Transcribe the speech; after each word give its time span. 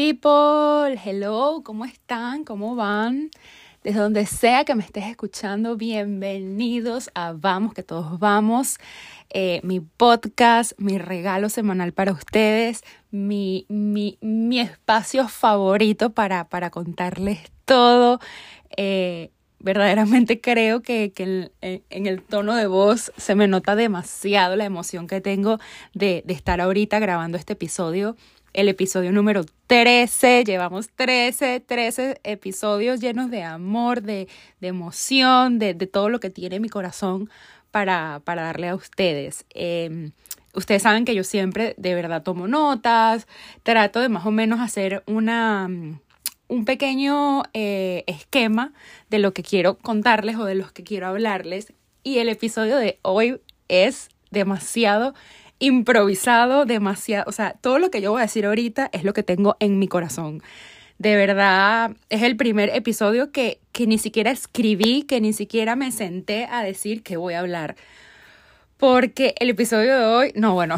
people, 0.00 0.98
hello, 1.04 1.60
¿cómo 1.62 1.84
están? 1.84 2.44
¿Cómo 2.44 2.74
van? 2.74 3.30
Desde 3.84 4.00
donde 4.00 4.24
sea 4.24 4.64
que 4.64 4.74
me 4.74 4.82
estés 4.82 5.04
escuchando, 5.04 5.76
bienvenidos 5.76 7.10
a 7.14 7.34
Vamos, 7.34 7.74
que 7.74 7.82
todos 7.82 8.18
vamos. 8.18 8.78
Eh, 9.28 9.60
mi 9.62 9.80
podcast, 9.80 10.72
mi 10.78 10.96
regalo 10.96 11.50
semanal 11.50 11.92
para 11.92 12.12
ustedes, 12.12 12.82
mi, 13.10 13.66
mi, 13.68 14.16
mi 14.22 14.60
espacio 14.60 15.28
favorito 15.28 16.14
para, 16.14 16.48
para 16.48 16.70
contarles 16.70 17.38
todo. 17.66 18.20
Eh, 18.78 19.30
verdaderamente 19.58 20.40
creo 20.40 20.80
que, 20.80 21.12
que 21.12 21.50
en, 21.60 22.06
el 22.06 22.22
tono 22.22 22.54
de 22.54 22.66
voz 22.66 23.12
se 23.18 23.34
me 23.34 23.48
nota 23.48 23.76
demasiado 23.76 24.56
la 24.56 24.64
emoción 24.64 25.06
que 25.06 25.20
tengo 25.20 25.58
de, 25.92 26.22
de 26.24 26.32
estar 26.32 26.62
ahorita 26.62 26.98
grabando 27.00 27.36
este 27.36 27.52
episodio 27.52 28.16
el 28.52 28.68
episodio 28.68 29.12
número 29.12 29.44
13. 29.66 30.44
Llevamos 30.44 30.88
13, 30.90 31.60
13 31.60 32.20
episodios 32.24 33.00
llenos 33.00 33.30
de 33.30 33.42
amor, 33.42 34.02
de, 34.02 34.28
de 34.60 34.68
emoción, 34.68 35.58
de, 35.58 35.74
de, 35.74 35.86
todo 35.86 36.08
lo 36.08 36.20
que 36.20 36.30
tiene 36.30 36.60
mi 36.60 36.68
corazón 36.68 37.30
para, 37.70 38.20
para 38.24 38.42
darle 38.42 38.68
a 38.68 38.74
ustedes. 38.74 39.44
Em, 39.50 40.12
ustedes 40.54 40.82
saben 40.82 41.04
que 41.04 41.14
yo 41.14 41.24
siempre 41.24 41.74
de 41.76 41.94
verdad 41.94 42.22
tomo 42.22 42.48
notas, 42.48 43.26
trato 43.62 44.00
de 44.00 44.08
más 44.08 44.26
o 44.26 44.30
menos 44.30 44.60
hacer 44.60 45.02
una, 45.06 45.68
un 46.48 46.64
pequeño 46.64 47.44
eh, 47.54 48.04
esquema 48.06 48.72
de 49.08 49.20
lo 49.20 49.32
que 49.32 49.42
quiero 49.42 49.78
contarles 49.78 50.36
o 50.36 50.44
de 50.44 50.56
los 50.56 50.72
que 50.72 50.82
quiero 50.82 51.06
hablarles. 51.06 51.72
Y 52.02 52.18
el 52.18 52.28
episodio 52.28 52.76
de 52.76 52.98
hoy 53.02 53.40
es 53.68 54.08
demasiado 54.30 55.14
improvisado 55.60 56.64
demasiado, 56.64 57.24
o 57.28 57.32
sea, 57.32 57.52
todo 57.60 57.78
lo 57.78 57.90
que 57.90 58.00
yo 58.00 58.10
voy 58.10 58.20
a 58.20 58.24
decir 58.24 58.46
ahorita 58.46 58.90
es 58.92 59.04
lo 59.04 59.12
que 59.12 59.22
tengo 59.22 59.56
en 59.60 59.78
mi 59.78 59.86
corazón. 59.86 60.42
De 60.98 61.16
verdad, 61.16 61.92
es 62.08 62.22
el 62.22 62.36
primer 62.36 62.70
episodio 62.70 63.30
que, 63.30 63.60
que 63.72 63.86
ni 63.86 63.96
siquiera 63.96 64.30
escribí, 64.30 65.04
que 65.04 65.20
ni 65.20 65.32
siquiera 65.32 65.76
me 65.76 65.92
senté 65.92 66.46
a 66.50 66.62
decir 66.62 67.02
que 67.02 67.16
voy 67.16 67.34
a 67.34 67.40
hablar. 67.40 67.76
Porque 68.76 69.34
el 69.38 69.50
episodio 69.50 69.98
de 69.98 70.04
hoy, 70.04 70.32
no, 70.34 70.54
bueno, 70.54 70.76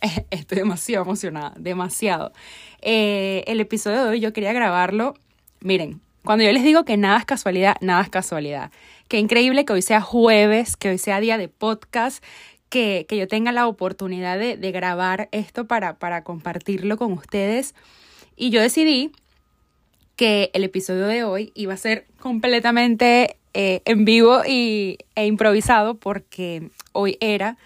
estoy 0.30 0.58
demasiado 0.58 1.04
emocionada, 1.04 1.52
demasiado. 1.58 2.32
Eh, 2.80 3.44
el 3.46 3.60
episodio 3.60 4.04
de 4.04 4.10
hoy 4.10 4.20
yo 4.20 4.32
quería 4.32 4.52
grabarlo, 4.52 5.14
miren, 5.60 6.00
cuando 6.24 6.44
yo 6.44 6.52
les 6.52 6.62
digo 6.62 6.84
que 6.84 6.96
nada 6.96 7.18
es 7.18 7.24
casualidad, 7.24 7.76
nada 7.80 8.02
es 8.02 8.10
casualidad. 8.10 8.70
Qué 9.08 9.18
increíble 9.18 9.64
que 9.64 9.72
hoy 9.72 9.82
sea 9.82 10.00
jueves, 10.00 10.76
que 10.76 10.90
hoy 10.90 10.98
sea 10.98 11.18
día 11.18 11.38
de 11.38 11.48
podcast, 11.48 12.22
que, 12.70 13.06
yo 13.10 13.28
tenga 13.28 13.52
la 13.52 13.66
oportunidad 13.66 14.38
de, 14.38 14.72
grabar 14.72 15.28
esto 15.32 15.66
para, 15.66 15.98
para 15.98 16.24
compartirlo 16.24 16.96
con 16.96 17.12
ustedes. 17.12 17.74
Y 18.36 18.48
yo 18.48 18.62
decidí 18.62 19.12
que 20.16 20.50
el 20.54 20.64
episodio 20.64 21.06
de 21.06 21.24
hoy 21.24 21.52
iba 21.54 21.74
a 21.74 21.76
ser 21.76 22.06
completamente 22.18 23.36
eh, 23.52 23.82
en 23.84 24.04
vivo 24.04 24.42
y, 24.46 24.98
e 25.14 25.26
improvisado 25.26 25.96
porque 25.96 26.70
hoy 26.92 27.18
era 27.20 27.58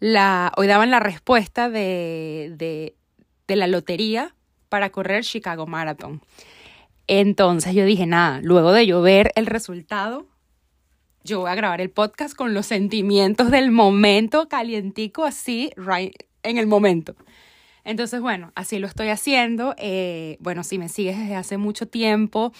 la, 0.00 0.52
hoy 0.56 0.66
daban 0.66 0.90
la 0.90 1.00
respuesta 1.00 1.68
de, 1.68 2.54
de, 2.56 2.94
de 3.46 3.56
la 3.56 3.66
lotería 3.66 4.34
para 4.70 4.90
correr 4.90 5.24
Chicago 5.24 5.66
Marathon. 5.66 6.22
Entonces 7.06 7.74
yo 7.74 7.84
dije, 7.84 8.06
nada, 8.06 8.40
luego 8.42 8.72
de 8.72 8.86
yo 8.86 9.02
ver 9.02 9.32
el 9.34 9.46
resultado, 9.46 10.26
yo 11.24 11.40
voy 11.40 11.50
a 11.50 11.54
grabar 11.54 11.80
el 11.80 11.90
podcast 11.90 12.34
con 12.34 12.54
los 12.54 12.66
sentimientos 12.66 13.50
del 13.50 13.70
momento, 13.70 14.48
calientico, 14.48 15.24
así, 15.24 15.72
right, 15.76 16.14
en 16.42 16.58
el 16.58 16.66
momento. 16.66 17.14
Entonces, 17.84 18.20
bueno, 18.20 18.52
así 18.54 18.78
lo 18.78 18.86
estoy 18.86 19.08
haciendo. 19.08 19.74
Eh, 19.78 20.36
bueno, 20.40 20.64
si 20.64 20.78
me 20.78 20.88
sigues 20.88 21.18
desde 21.18 21.36
hace 21.36 21.56
mucho 21.56 21.86
tiempo, 21.86 22.52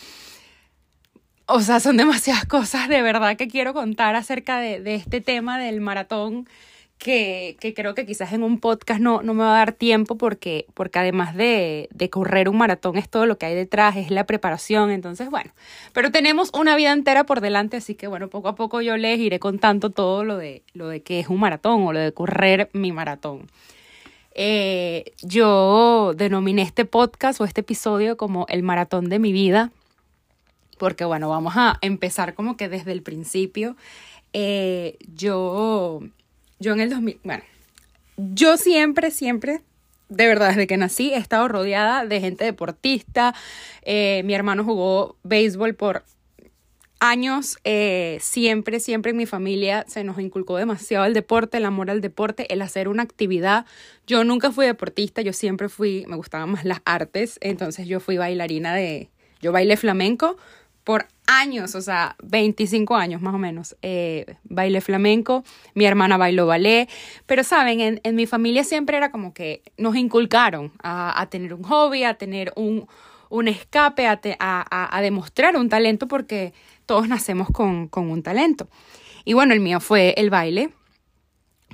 o 1.47 1.61
sea, 1.61 1.81
son 1.81 1.97
demasiadas 1.97 2.45
cosas 2.47 2.89
de 2.89 3.03
verdad 3.03 3.37
que 3.37 3.49
quiero 3.49 3.75
contar 3.75 4.15
acerca 4.15 4.59
de, 4.61 4.81
de 4.81 4.95
este 4.95 5.21
tema 5.21 5.59
del 5.59 5.81
maratón 5.81 6.49
que, 7.01 7.57
que, 7.59 7.73
creo 7.73 7.95
que 7.95 8.05
quizás 8.05 8.35
en 8.35 8.43
un 8.43 8.61
podcast 8.61 9.01
no, 9.01 9.23
no 9.23 9.33
me 9.33 9.43
va 9.43 9.55
a 9.55 9.59
dar 9.59 9.73
tiempo 9.73 10.17
porque, 10.17 10.67
porque 10.75 10.99
además 10.99 11.35
de, 11.35 11.89
de, 11.93 12.11
correr 12.11 12.51
un 12.51 12.59
maratón 12.59 12.99
es 12.99 13.09
todo 13.09 13.25
lo 13.25 13.39
que 13.39 13.47
hay 13.47 13.55
detrás, 13.55 13.97
es 13.97 14.11
la 14.11 14.27
preparación, 14.27 14.91
entonces 14.91 15.31
bueno, 15.31 15.51
pero 15.95 16.13
tenemos 16.13 16.51
una 16.53 16.77
vida 16.77 16.93
entera 16.93 17.25
por 17.25 17.41
delante, 17.41 17.79
así 17.79 17.95
que 17.95 18.07
bueno, 18.07 18.29
poco 18.29 18.49
a 18.49 18.55
poco 18.55 18.83
yo 18.83 18.99
les 18.99 19.19
iré 19.19 19.39
contando 19.39 19.89
todo 19.89 20.25
lo 20.25 20.37
de, 20.37 20.63
lo 20.75 20.89
de 20.89 21.03
que 21.03 21.21
es 21.21 21.29
un 21.29 21.41
maratón 21.41 21.83
o 21.85 21.93
lo 21.95 22.01
de 22.01 22.13
correr 22.13 22.69
mi 22.75 22.93
maratón. 22.93 23.47
Eh, 24.35 25.13
yo 25.23 26.13
denominé 26.15 26.63
este 26.63 26.85
podcast 26.85 27.41
o 27.41 27.47
este 27.47 27.63
episodio 27.63 28.19
como 28.19 28.45
el 28.51 28.63
maratón 28.63 29.09
de 29.09 29.19
mi 29.19 29.33
vida, 29.33 29.73
porque 30.79 31.07
bueno, 31.07 31.31
vamos 31.31 31.55
a 31.57 31.79
empezar 31.81 32.35
como 32.35 32.59
que 32.59 32.69
desde 32.69 32.93
el 32.93 33.03
principio. 33.03 33.75
Eh, 34.33 34.99
yo 35.15 36.03
yo 36.61 36.73
en 36.73 36.81
el 36.81 36.91
2000, 36.91 37.21
bueno, 37.25 37.43
yo 38.17 38.57
siempre, 38.57 39.11
siempre, 39.11 39.63
de 40.09 40.27
verdad, 40.27 40.51
desde 40.51 40.67
que 40.67 40.77
nací, 40.77 41.13
he 41.13 41.17
estado 41.17 41.49
rodeada 41.49 42.05
de 42.05 42.21
gente 42.21 42.45
deportista. 42.45 43.35
Eh, 43.83 44.23
mi 44.25 44.35
hermano 44.35 44.65
jugó 44.65 45.17
béisbol 45.23 45.75
por 45.75 46.05
años, 47.01 47.57
eh, 47.65 48.19
siempre, 48.21 48.79
siempre 48.79 49.13
en 49.13 49.17
mi 49.17 49.25
familia 49.25 49.87
se 49.89 50.05
nos 50.05 50.19
inculcó 50.19 50.59
demasiado 50.59 51.07
el 51.07 51.15
deporte, 51.15 51.57
el 51.57 51.65
amor 51.65 51.91
al 51.91 52.03
deporte, 52.03 52.53
el 52.53 52.61
hacer 52.61 52.89
una 52.89 53.03
actividad. 53.03 53.65
Yo 54.07 54.23
nunca 54.23 54.53
fui 54.53 54.67
deportista, 54.67 55.23
yo 55.23 55.33
siempre 55.33 55.71
fui, 55.71 56.05
me 56.07 56.17
gustaban 56.17 56.51
más 56.51 56.65
las 56.67 56.83
artes, 56.85 57.39
entonces 57.41 57.89
yo 57.89 58.01
fui 58.01 58.19
bailarina 58.19 58.75
de, 58.75 59.09
yo 59.41 59.51
bailé 59.51 59.79
flamenco 59.79 60.37
por 60.85 61.07
años, 61.31 61.75
o 61.75 61.81
sea, 61.81 62.17
25 62.25 62.97
años 62.97 63.23
más 63.23 63.35
o 63.35 63.39
menos, 63.39 63.77
eh, 63.83 64.37
baile 64.45 64.81
flamenco, 64.81 65.45
mi 65.75 65.85
hermana 65.85 66.17
bailó 66.17 66.47
ballet, 66.47 66.89
pero 67.27 67.45
saben, 67.45 67.81
en, 67.81 68.01
en 68.03 68.15
mi 68.17 68.27
familia 68.27 68.65
siempre 68.65 68.97
era 68.97 69.13
como 69.13 69.33
que 69.33 69.63
nos 69.79 69.95
inculcaron 69.95 70.73
a, 70.83 71.21
a 71.21 71.31
tener 71.31 71.55
un 71.55 71.63
hobby, 71.63 72.03
a 72.03 72.15
tener 72.15 72.53
un, 72.57 72.89
un 73.29 73.49
escape, 73.49 74.07
a, 74.07 74.21
a, 74.41 74.97
a, 74.97 75.01
demostrar 75.01 75.57
un 75.57 75.69
talento, 75.69 76.09
porque 76.09 76.53
todos 76.85 77.09
nacemos 77.09 77.49
con, 77.51 77.87
con 77.87 78.11
un 78.11 78.23
talento. 78.23 78.69
Y 79.25 79.35
bueno, 79.35 79.55
el 79.55 79.61
mío 79.61 79.81
fue 79.81 80.15
el 80.17 80.31
baile. 80.31 80.71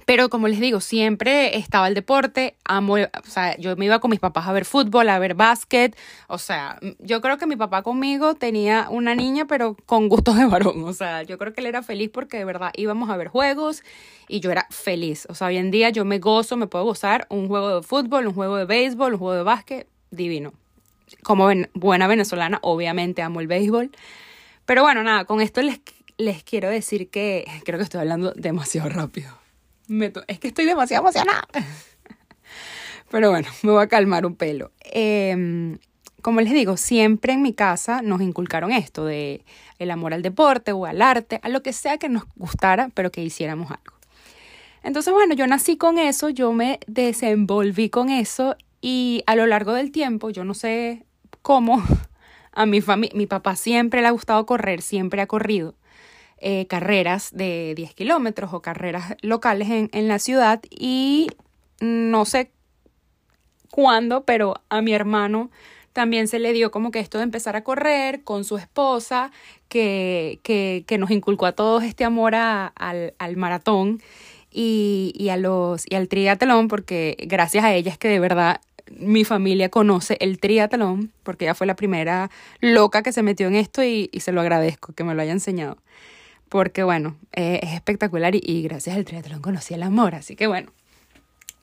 Pero 0.07 0.29
como 0.29 0.47
les 0.47 0.61
digo, 0.61 0.81
siempre 0.81 1.59
estaba 1.59 1.89
el 1.89 1.95
deporte, 1.95 2.55
amo, 2.65 2.95
o 2.95 3.29
sea, 3.29 3.57
yo 3.59 3.75
me 3.77 3.87
iba 3.87 3.99
con 3.99 4.09
mis 4.13 4.21
papás 4.21 4.47
a 4.47 4.53
ver 4.53 4.65
fútbol, 4.65 5.09
a 5.09 5.19
ver 5.19 5.35
básquet, 5.35 5.97
o 6.29 6.39
sea, 6.39 6.79
yo 7.01 7.21
creo 7.21 7.39
que 7.39 7.47
mi 7.47 7.57
papá 7.57 7.83
conmigo 7.83 8.37
tenía 8.37 8.87
una 8.89 9.17
niña, 9.17 9.47
pero 9.47 9.77
con 9.85 10.09
gustos 10.09 10.37
de 10.37 10.47
varón, 10.47 10.85
o 10.85 10.93
sea, 10.93 11.25
yo 11.25 11.39
creo 11.39 11.53
que 11.53 11.61
él 11.61 11.67
era 11.67 11.83
feliz 11.83 12.09
porque 12.13 12.39
de 12.39 12.45
verdad 12.45 12.71
íbamos 12.77 13.11
a 13.11 13.17
ver 13.17 13.27
juegos 13.27 13.83
y 14.29 14.39
yo 14.39 14.53
era 14.53 14.69
feliz, 14.71 15.27
o 15.29 15.35
sea, 15.35 15.49
hoy 15.49 15.57
en 15.57 15.73
día 15.73 15.91
yo 15.91 16.05
me 16.05 16.21
gozo, 16.21 16.57
me 16.57 16.69
puedo 16.69 16.85
gozar 16.85 17.27
un 17.29 17.49
juego 17.49 17.81
de 17.81 17.83
fútbol, 17.83 18.29
un 18.29 18.35
juego 18.35 18.59
de 18.59 18.65
béisbol, 18.65 19.15
un 19.15 19.19
juego 19.19 19.35
de 19.35 19.43
básquet, 19.43 19.89
divino. 20.13 20.53
Como 21.25 21.49
buena 21.75 22.07
venezolana, 22.07 22.61
obviamente 22.63 23.23
amo 23.23 23.41
el 23.41 23.49
béisbol. 23.49 23.91
Pero 24.67 24.83
bueno, 24.83 25.03
nada, 25.03 25.25
con 25.25 25.41
esto 25.41 25.63
les, 25.63 25.81
les 26.17 26.45
quiero 26.45 26.69
decir 26.69 27.11
que 27.11 27.45
creo 27.65 27.79
que 27.79 27.85
estoy 27.85 28.01
hablando 28.01 28.33
demasiado 28.33 28.89
rápido 28.89 29.46
es 30.27 30.39
que 30.39 30.49
estoy 30.49 30.65
demasiado 30.65 31.05
emocionada. 31.05 31.47
Pero 33.11 33.31
bueno, 33.31 33.49
me 33.63 33.73
voy 33.73 33.83
a 33.83 33.87
calmar 33.87 34.27
un 34.27 34.35
pelo. 34.35 34.73
Em, 34.81 35.79
como 36.23 36.41
les 36.41 36.53
digo, 36.53 36.77
siempre 36.77 37.33
en 37.33 37.43
mi 37.43 37.53
casa 37.53 38.03
nos 38.03 38.21
inculcaron 38.21 38.73
esto 38.73 39.05
de 39.05 39.45
el 39.79 39.91
amor 39.91 40.13
al 40.13 40.23
deporte 40.23 40.73
o 40.73 40.87
al 40.87 41.03
arte, 41.03 41.39
a 41.43 41.49
lo 41.49 41.63
que 41.63 41.73
sea 41.73 41.99
que 41.99 42.09
nos 42.09 42.25
gustara, 42.35 42.91
pero 42.95 43.13
que 43.13 43.23
hiciéramos 43.23 43.71
algo. 43.71 43.97
Entonces, 44.83 45.13
bueno, 45.13 45.35
yo 45.35 45.47
nací 45.47 45.77
con 45.77 45.99
eso, 45.99 46.29
yo 46.29 46.53
me 46.53 46.81
desenvolví 46.87 47.91
con 47.91 48.09
eso 48.09 48.57
y 48.81 49.23
a 49.27 49.37
lo 49.37 49.47
largo 49.47 49.73
del 49.73 49.91
tiempo, 49.91 50.31
yo 50.31 50.45
no 50.45 50.55
sé 50.55 51.05
cómo, 51.43 51.83
a 52.53 52.67
mi 52.67 52.81
familia, 52.81 53.17
mi 53.17 53.27
papá 53.27 53.57
siempre 53.57 54.01
le 54.01 54.09
ha 54.09 54.13
gustado 54.13 54.47
correr, 54.47 54.83
siempre 54.83 55.23
ha 55.23 55.27
corrido. 55.27 55.75
Eh, 56.39 56.67
carreras 56.67 57.31
de 57.33 57.73
10 57.77 57.95
kilómetros 57.95 58.53
o 58.53 58.61
carreras 58.61 59.17
locales 59.23 59.71
en, 59.71 59.89
en 59.93 60.07
la 60.07 60.19
ciudad 60.19 60.61
y 60.69 61.29
no 61.81 62.27
sé 62.27 62.51
cuándo, 63.71 64.25
pero 64.25 64.61
a 64.69 64.83
mi 64.83 64.93
hermano 64.93 65.51
también 65.97 66.29
se 66.29 66.39
le 66.39 66.53
dio 66.53 66.71
como 66.71 66.91
que 66.91 67.01
esto 67.01 67.17
de 67.17 67.25
empezar 67.25 67.57
a 67.57 67.65
correr 67.65 68.23
con 68.23 68.45
su 68.45 68.59
esposa, 68.59 69.33
que, 69.71 70.41
que, 70.43 70.85
que 70.87 70.99
nos 70.99 71.11
inculcó 71.11 71.47
a 71.47 71.53
todos 71.53 71.85
este 71.85 72.05
amor 72.05 72.35
a, 72.35 72.67
al, 72.67 73.15
al, 73.19 73.37
maratón 73.39 74.03
y, 74.51 75.15
y, 75.17 75.31
a 75.31 75.39
los, 75.39 75.85
y 75.91 75.95
al 75.95 76.09
triatlón, 76.09 76.69
porque 76.69 77.17
gracias 77.21 77.65
a 77.65 77.75
ella 77.75 77.91
es 77.91 77.97
que 77.97 78.09
de 78.09 78.21
verdad 78.21 78.61
mi 78.91 79.25
familia 79.25 79.71
conoce 79.71 80.19
el 80.21 80.39
triatlón, 80.39 81.13
porque 81.23 81.47
ella 81.47 81.55
fue 81.55 81.67
la 81.67 81.77
primera 81.77 82.31
loca 82.61 83.03
que 83.03 83.13
se 83.13 83.23
metió 83.23 83.47
en 83.47 83.55
esto 83.55 83.83
y, 83.83 84.11
y 84.13 84.21
se 84.21 84.33
lo 84.33 84.43
agradezco 84.43 84.93
que 84.93 85.03
me 85.03 85.15
lo 85.15 85.23
haya 85.23 85.33
enseñado 85.33 85.79
porque 86.49 86.83
bueno, 86.83 87.17
eh, 87.33 87.61
es 87.63 87.73
espectacular 87.73 88.35
y, 88.35 88.63
gracias 88.63 88.97
al 88.97 89.05
triatlón 89.05 89.43
conocí 89.43 89.75
el 89.75 89.83
amor, 89.83 90.15
así 90.15 90.37
que 90.37 90.47
bueno, 90.47 90.73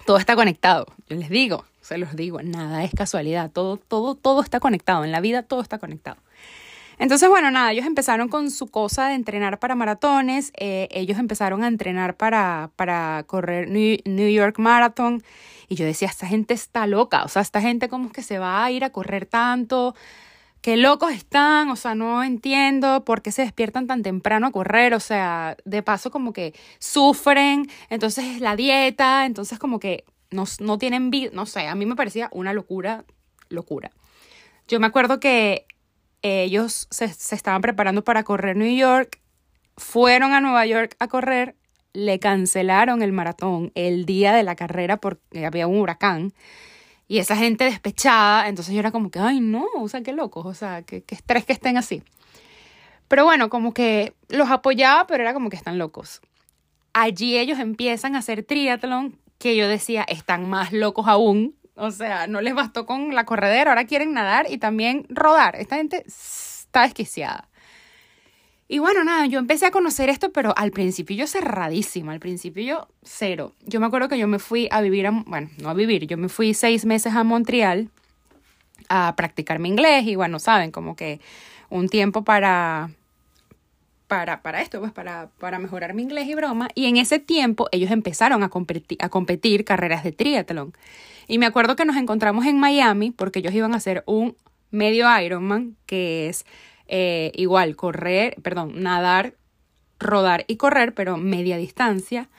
todo 0.05 0.17
está 0.17 0.35
conectado. 0.35 0.85
Yo 1.09 1.15
les 1.15 1.29
digo, 1.29 1.65
se 1.81 1.97
los 1.97 2.15
digo, 2.15 2.41
nada 2.41 2.83
es 2.83 2.91
casualidad, 2.93 3.51
todo, 3.51 3.77
todo, 3.77 4.15
todo 4.15 4.41
está 4.41 4.59
conectado, 4.59 5.03
en 5.03 5.11
la 5.11 5.21
vida 5.21 5.43
todo 5.43 5.61
está 5.61 5.79
conectado. 5.79 6.17
Entonces, 6.99 7.27
bueno, 7.27 7.49
nada, 7.49 7.71
ellos 7.71 7.85
empezaron 7.85 8.29
con 8.29 8.51
su 8.51 8.67
cosa 8.67 9.07
de 9.07 9.15
entrenar 9.15 9.59
para 9.59 9.75
maratones, 9.75 10.53
eh, 10.57 10.87
ellos 10.91 11.17
empezaron 11.17 11.63
a 11.63 11.67
entrenar 11.67 12.15
para, 12.15 12.69
para 12.75 13.23
correr 13.25 13.67
New, 13.69 14.29
York 14.29 14.59
Marathon 14.59 15.23
y 15.67 15.75
yo 15.75 15.85
decía, 15.85 16.07
esta 16.07 16.27
gente 16.27 16.53
está 16.53 16.85
loca, 16.85 17.23
o 17.23 17.27
sea, 17.27 17.41
esta 17.41 17.61
gente 17.61 17.89
como 17.89 18.11
que 18.11 18.21
se 18.21 18.37
va 18.37 18.63
a 18.63 18.71
ir 18.71 18.83
a 18.83 18.91
correr 18.91 19.25
tanto, 19.25 19.95
qué 20.63 20.77
locos 20.77 21.11
están, 21.11 21.69
o 21.69 21.75
sea, 21.75 21.93
no 21.93 22.23
entiendo 22.23 23.03
por 23.03 23.21
qué 23.21 23.33
se 23.33 23.41
despiertan 23.41 23.85
tan 23.85 24.01
temprano 24.01 24.47
a 24.47 24.51
correr, 24.51 24.93
o 24.93 25.01
sea, 25.01 25.57
de 25.65 25.83
paso 25.83 26.09
como 26.09 26.31
que 26.31 26.55
sufren, 26.79 27.69
entonces 27.89 28.39
la 28.39 28.55
dieta, 28.55 29.25
entonces 29.25 29.59
como 29.59 29.77
que 29.77 30.05
no, 30.31 30.45
no 30.61 30.77
tienen 30.77 31.11
vida, 31.11 31.31
no 31.33 31.45
sé, 31.45 31.67
a 31.67 31.75
mí 31.75 31.85
me 31.85 31.97
parecía 31.97 32.29
una 32.31 32.53
locura, 32.53 33.03
locura. 33.49 33.91
Yo 34.69 34.79
me 34.79 34.87
acuerdo 34.87 35.19
que 35.19 35.67
ellos 36.21 36.87
se, 36.89 37.05
estaban 37.05 37.61
preparando 37.61 38.05
para 38.05 38.23
correr 38.23 38.55
New 38.55 38.73
York, 38.73 39.19
fueron 39.75 40.31
a 40.31 40.39
Nueva 40.39 40.65
York 40.65 40.95
a 40.97 41.09
correr, 41.09 41.57
le 41.91 42.19
cancelaron 42.19 43.01
el 43.01 43.11
maratón 43.11 43.73
el 43.75 44.05
día 44.05 44.31
de 44.31 44.43
la 44.43 44.55
carrera 44.55 44.95
porque 44.95 45.45
había 45.45 45.67
un 45.67 45.81
huracán. 45.81 46.33
Y 47.07 47.19
esa 47.19 47.35
gente 47.35 47.65
despechada, 47.65 48.47
entonces 48.47 48.73
yo 48.73 48.79
era 48.79 48.91
como 48.91 49.11
que, 49.11 49.19
ay, 49.19 49.39
no, 49.39 49.65
o 49.77 49.87
sea, 49.87 50.01
qué 50.01 50.13
locos, 50.13 50.45
o 50.45 50.53
sea, 50.53 50.83
qué, 50.83 51.03
qué 51.03 51.15
estrés 51.15 51.45
que 51.45 51.53
estén 51.53 51.77
así. 51.77 52.03
Pero 53.07 53.25
bueno, 53.25 53.49
como 53.49 53.73
que 53.73 54.15
los 54.29 54.49
apoyaba, 54.49 55.05
pero 55.07 55.23
era 55.23 55.33
como 55.33 55.49
que 55.49 55.57
están 55.57 55.77
locos. 55.77 56.21
Allí 56.93 57.37
ellos 57.37 57.59
empiezan 57.59 58.15
a 58.15 58.19
hacer 58.19 58.43
triatlón, 58.43 59.19
que 59.37 59.55
yo 59.55 59.67
decía, 59.67 60.03
están 60.03 60.49
más 60.49 60.71
locos 60.71 61.07
aún, 61.07 61.55
o 61.75 61.91
sea, 61.91 62.27
no 62.27 62.41
les 62.41 62.53
bastó 62.53 62.85
con 62.85 63.15
la 63.15 63.25
corredera, 63.25 63.71
ahora 63.71 63.85
quieren 63.85 64.13
nadar 64.13 64.45
y 64.49 64.57
también 64.57 65.05
rodar. 65.09 65.55
Esta 65.55 65.77
gente 65.77 66.03
está 66.05 66.83
desquiciada. 66.83 67.49
Y 68.67 68.79
bueno, 68.79 69.03
nada, 69.03 69.25
yo 69.25 69.39
empecé 69.39 69.65
a 69.65 69.71
conocer 69.71 70.09
esto, 70.09 70.31
pero 70.31 70.53
al 70.57 70.71
principio 70.71 71.15
yo 71.15 71.27
cerradísima, 71.27 72.13
al 72.13 72.19
principio 72.19 72.63
yo 72.63 72.87
cero. 73.03 73.53
Yo 73.65 73.79
me 73.79 73.85
acuerdo 73.85 74.07
que 74.07 74.17
yo 74.17 74.27
me 74.27 74.39
fui 74.39 74.67
a 74.71 74.81
vivir, 74.81 75.05
a, 75.07 75.11
bueno, 75.11 75.49
no 75.61 75.69
a 75.69 75.73
vivir, 75.73 76.07
yo 76.07 76.17
me 76.17 76.29
fui 76.29 76.53
seis 76.53 76.85
meses 76.85 77.13
a 77.13 77.23
Montreal 77.23 77.89
a 78.89 79.15
practicar 79.15 79.59
mi 79.59 79.69
inglés 79.69 80.05
y 80.05 80.15
bueno, 80.15 80.39
saben, 80.39 80.71
como 80.71 80.95
que 80.95 81.19
un 81.69 81.89
tiempo 81.89 82.23
para, 82.23 82.91
para, 84.07 84.41
para 84.41 84.61
esto, 84.61 84.79
pues 84.79 84.91
para, 84.91 85.29
para 85.39 85.59
mejorar 85.59 85.93
mi 85.93 86.03
inglés 86.03 86.27
y 86.27 86.35
broma. 86.35 86.69
Y 86.75 86.85
en 86.85 86.97
ese 86.97 87.19
tiempo 87.19 87.67
ellos 87.71 87.91
empezaron 87.91 88.43
a 88.43 88.49
competir, 88.49 88.97
a 89.01 89.09
competir 89.09 89.65
carreras 89.65 90.03
de 90.03 90.11
triatlón. 90.11 90.73
Y 91.27 91.37
me 91.37 91.45
acuerdo 91.45 91.75
que 91.75 91.85
nos 91.85 91.97
encontramos 91.97 92.45
en 92.45 92.59
Miami 92.59 93.11
porque 93.11 93.39
ellos 93.39 93.53
iban 93.53 93.73
a 93.73 93.77
hacer 93.77 94.03
un 94.05 94.35
medio 94.71 95.07
Ironman, 95.19 95.75
que 95.85 96.29
es 96.29 96.45
eh, 96.95 97.31
igual 97.33 97.75
correr, 97.75 98.35
perdón, 98.43 98.83
nadar, 98.83 99.33
rodar 99.97 100.45
y 100.47 100.57
correr, 100.57 100.93
pero 100.93 101.17
media 101.17 101.57
distancia. 101.57 102.29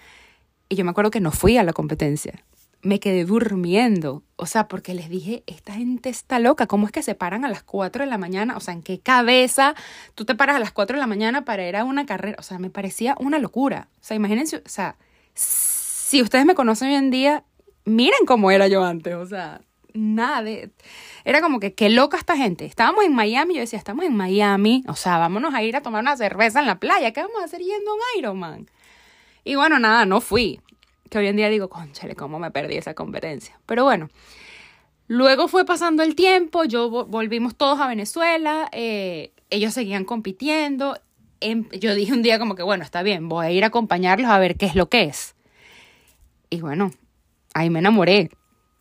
Y 0.69 0.77
yo 0.77 0.85
me 0.85 0.93
acuerdo 0.93 1.11
que 1.11 1.19
no 1.19 1.33
fui 1.33 1.57
a 1.57 1.65
la 1.65 1.73
competencia. 1.73 2.45
Me 2.81 3.01
quedé 3.01 3.25
durmiendo. 3.25 4.23
O 4.37 4.47
sea, 4.47 4.69
porque 4.69 4.95
les 4.95 5.09
dije, 5.09 5.43
esta 5.49 5.73
gente 5.73 6.09
está 6.09 6.39
loca. 6.39 6.69
¿Cómo 6.69 6.87
es 6.87 6.93
que 6.93 7.03
se 7.03 7.17
paran 7.17 7.45
a 7.45 7.49
las 7.49 7.65
4 7.65 8.05
de 8.05 8.09
la 8.09 8.17
mañana? 8.17 8.57
O 8.57 8.61
sea, 8.61 8.75
¿en 8.75 8.85
qué 8.85 9.01
cabeza 9.01 9.75
tú 10.15 10.25
te 10.25 10.37
paras 10.37 10.55
a 10.55 10.61
las 10.61 10.71
4 10.71 10.95
de 10.95 11.01
la 11.01 11.09
mañana 11.09 11.45
para 11.45 11.69
ir 11.69 11.75
a 11.75 11.83
una 11.83 12.07
carrera? 12.07 12.37
O 12.39 12.43
sea, 12.45 12.61
me 12.61 12.71
parecía 12.71 13.17
una 13.19 13.41
locura. 13.41 13.89
O 13.97 14.05
sea, 14.05 14.17
imagínense, 14.17 14.59
o 14.59 14.69
sea, 14.69 14.95
si 15.35 16.23
ustedes 16.23 16.47
me 16.47 16.55
conocen 16.55 16.91
hoy 16.91 16.95
en 16.95 17.11
día, 17.11 17.43
miren 17.85 18.25
cómo 18.25 18.53
era 18.53 18.69
yo 18.69 18.85
antes, 18.85 19.17
o 19.17 19.27
sea, 19.27 19.63
nada 19.95 20.43
de... 20.43 20.71
Era 21.25 21.41
como 21.41 21.61
que, 21.61 21.75
qué 21.75 21.89
loca 21.89 22.17
esta 22.17 22.37
gente. 22.37 22.67
Estábamos 22.67 23.05
en 23.05 23.15
Miami, 23.15 23.55
yo 23.55 23.61
decía, 23.61 23.79
estamos 23.79 24.05
en 24.05 24.15
Miami, 24.15 24.85
o 24.89 24.95
sea, 24.95 25.19
vámonos 25.19 25.55
a 25.55 25.63
ir 25.63 25.77
a 25.77 25.83
tomar 25.83 26.03
una 26.03 26.17
cerveza 26.17 26.61
en 26.61 26.67
la 26.67 26.79
playa, 26.79 27.13
¿qué 27.13 27.23
vamos 27.23 27.41
a 27.41 27.45
hacer 27.45 27.61
yendo 27.61 27.91
a 27.91 27.95
un 27.95 28.01
Ironman? 28.19 28.71
Y 29.45 29.55
bueno, 29.55 29.79
nada, 29.79 30.05
no 30.05 30.21
fui. 30.21 30.61
Que 31.09 31.19
hoy 31.19 31.29
en 31.29 31.37
día 31.37 31.49
digo, 31.49 31.69
conchale, 31.69 32.17
cómo 32.17 32.39
me 32.39 32.51
perdí 32.51 32.77
esa 32.77 32.95
competencia. 32.95 33.59
Pero 33.67 33.85
bueno, 33.85 34.11
luego 35.07 35.49
fue 35.49 35.65
pasando 35.65 36.03
el 36.03 36.15
tiempo, 36.15 36.65
yo 36.65 37.07
volvimos 37.07 37.55
todos 37.55 37.79
a 37.81 37.87
Venezuela, 37.87 38.69
eh, 38.73 39.33
ellos 39.51 39.73
seguían 39.75 40.05
compitiendo. 40.05 40.99
Em, 41.41 41.69
yo 41.71 41.95
dije 41.95 42.13
un 42.13 42.23
día 42.23 42.39
como 42.39 42.55
que, 42.55 42.63
bueno, 42.63 42.85
está 42.85 43.03
bien, 43.03 43.29
voy 43.29 43.47
a 43.47 43.51
ir 43.51 43.65
a 43.65 43.69
acompañarlos 43.69 44.31
a 44.31 44.39
ver 44.39 44.57
qué 44.57 44.67
es 44.67 44.75
lo 44.75 44.89
que 44.89 45.05
es. 45.05 45.37
Y 46.51 46.61
bueno, 46.61 46.91
ahí 47.55 47.71
me 47.71 47.79
enamoré. 47.81 48.31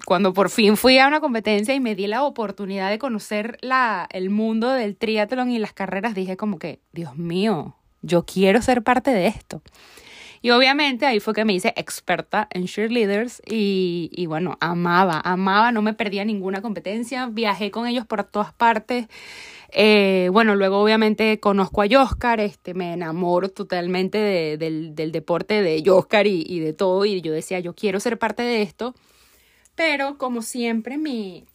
Cuando 0.05 0.33
por 0.33 0.49
fin 0.49 0.75
fui 0.75 0.97
a 0.97 1.07
una 1.07 1.21
competencia 1.21 1.73
y 1.73 1.79
me 1.79 1.95
di 1.95 2.07
la 2.07 2.23
oportunidad 2.23 2.89
de 2.89 2.99
conocer 2.99 3.57
la, 3.61 4.07
el 4.11 4.29
mundo 4.29 4.71
del 4.71 4.97
triatlón 4.97 5.49
y 5.49 5.59
las 5.59 5.73
carreras, 5.73 6.13
dije 6.13 6.35
como 6.35 6.59
que, 6.59 6.79
Dios 6.91 7.15
mío, 7.15 7.75
yo 8.01 8.25
quiero 8.25 8.61
ser 8.61 8.83
parte 8.83 9.11
de 9.11 9.27
esto. 9.27 9.61
Y 10.41 10.49
obviamente 10.49 11.05
ahí 11.05 11.21
fue 11.21 11.33
que 11.33 11.45
me 11.45 11.53
hice 11.53 11.73
experta 11.77 12.49
en 12.51 12.65
cheerleaders 12.65 13.41
y, 13.49 14.09
y 14.11 14.25
bueno, 14.25 14.57
amaba, 14.59 15.21
amaba, 15.23 15.71
no 15.71 15.81
me 15.81 15.93
perdía 15.93 16.25
ninguna 16.25 16.61
competencia, 16.61 17.27
viajé 17.27 17.71
con 17.71 17.87
ellos 17.87 18.05
por 18.05 18.25
todas 18.25 18.51
partes. 18.51 19.07
Eh, 19.71 20.29
bueno, 20.33 20.55
luego 20.55 20.83
obviamente 20.83 21.39
conozco 21.39 21.81
a 21.81 21.85
Oscar, 22.01 22.41
este, 22.41 22.73
me 22.73 22.91
enamoro 22.91 23.47
totalmente 23.47 24.17
del, 24.57 24.93
deporte 24.93 25.61
de 25.61 25.81
Oscar 25.89 26.27
y, 26.27 26.43
y, 26.45 26.59
de 26.59 26.73
todo, 26.73 27.05
y 27.05 27.21
yo 27.21 27.31
decía, 27.31 27.61
yo 27.61 27.73
quiero 27.73 28.01
ser 28.01 28.19
parte 28.19 28.43
de 28.43 28.63
esto, 28.63 28.93
pero 29.75 30.17
como 30.17 30.41
siempre 30.41 30.97
mi, 30.97 31.45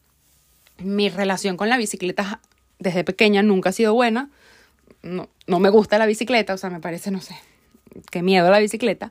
mi 0.79 1.09
relación 1.09 1.57
con 1.57 1.69
la 1.69 1.77
bicicleta 1.77 2.41
desde 2.79 3.05
pequeña 3.05 3.43
nunca 3.43 3.71
ha 3.71 3.73
sido 3.73 3.95
buena, 3.95 4.31
no, 5.03 5.29
no 5.47 5.59
me 5.59 5.69
gusta 5.71 5.99
la 5.99 6.07
bicicleta, 6.07 6.55
o 6.55 6.59
sea, 6.59 6.71
me 6.71 6.81
parece, 6.81 7.11
no 7.11 7.21
sé, 7.21 7.37
qué 8.11 8.23
miedo 8.23 8.51
la 8.51 8.59
bicicleta, 8.59 9.11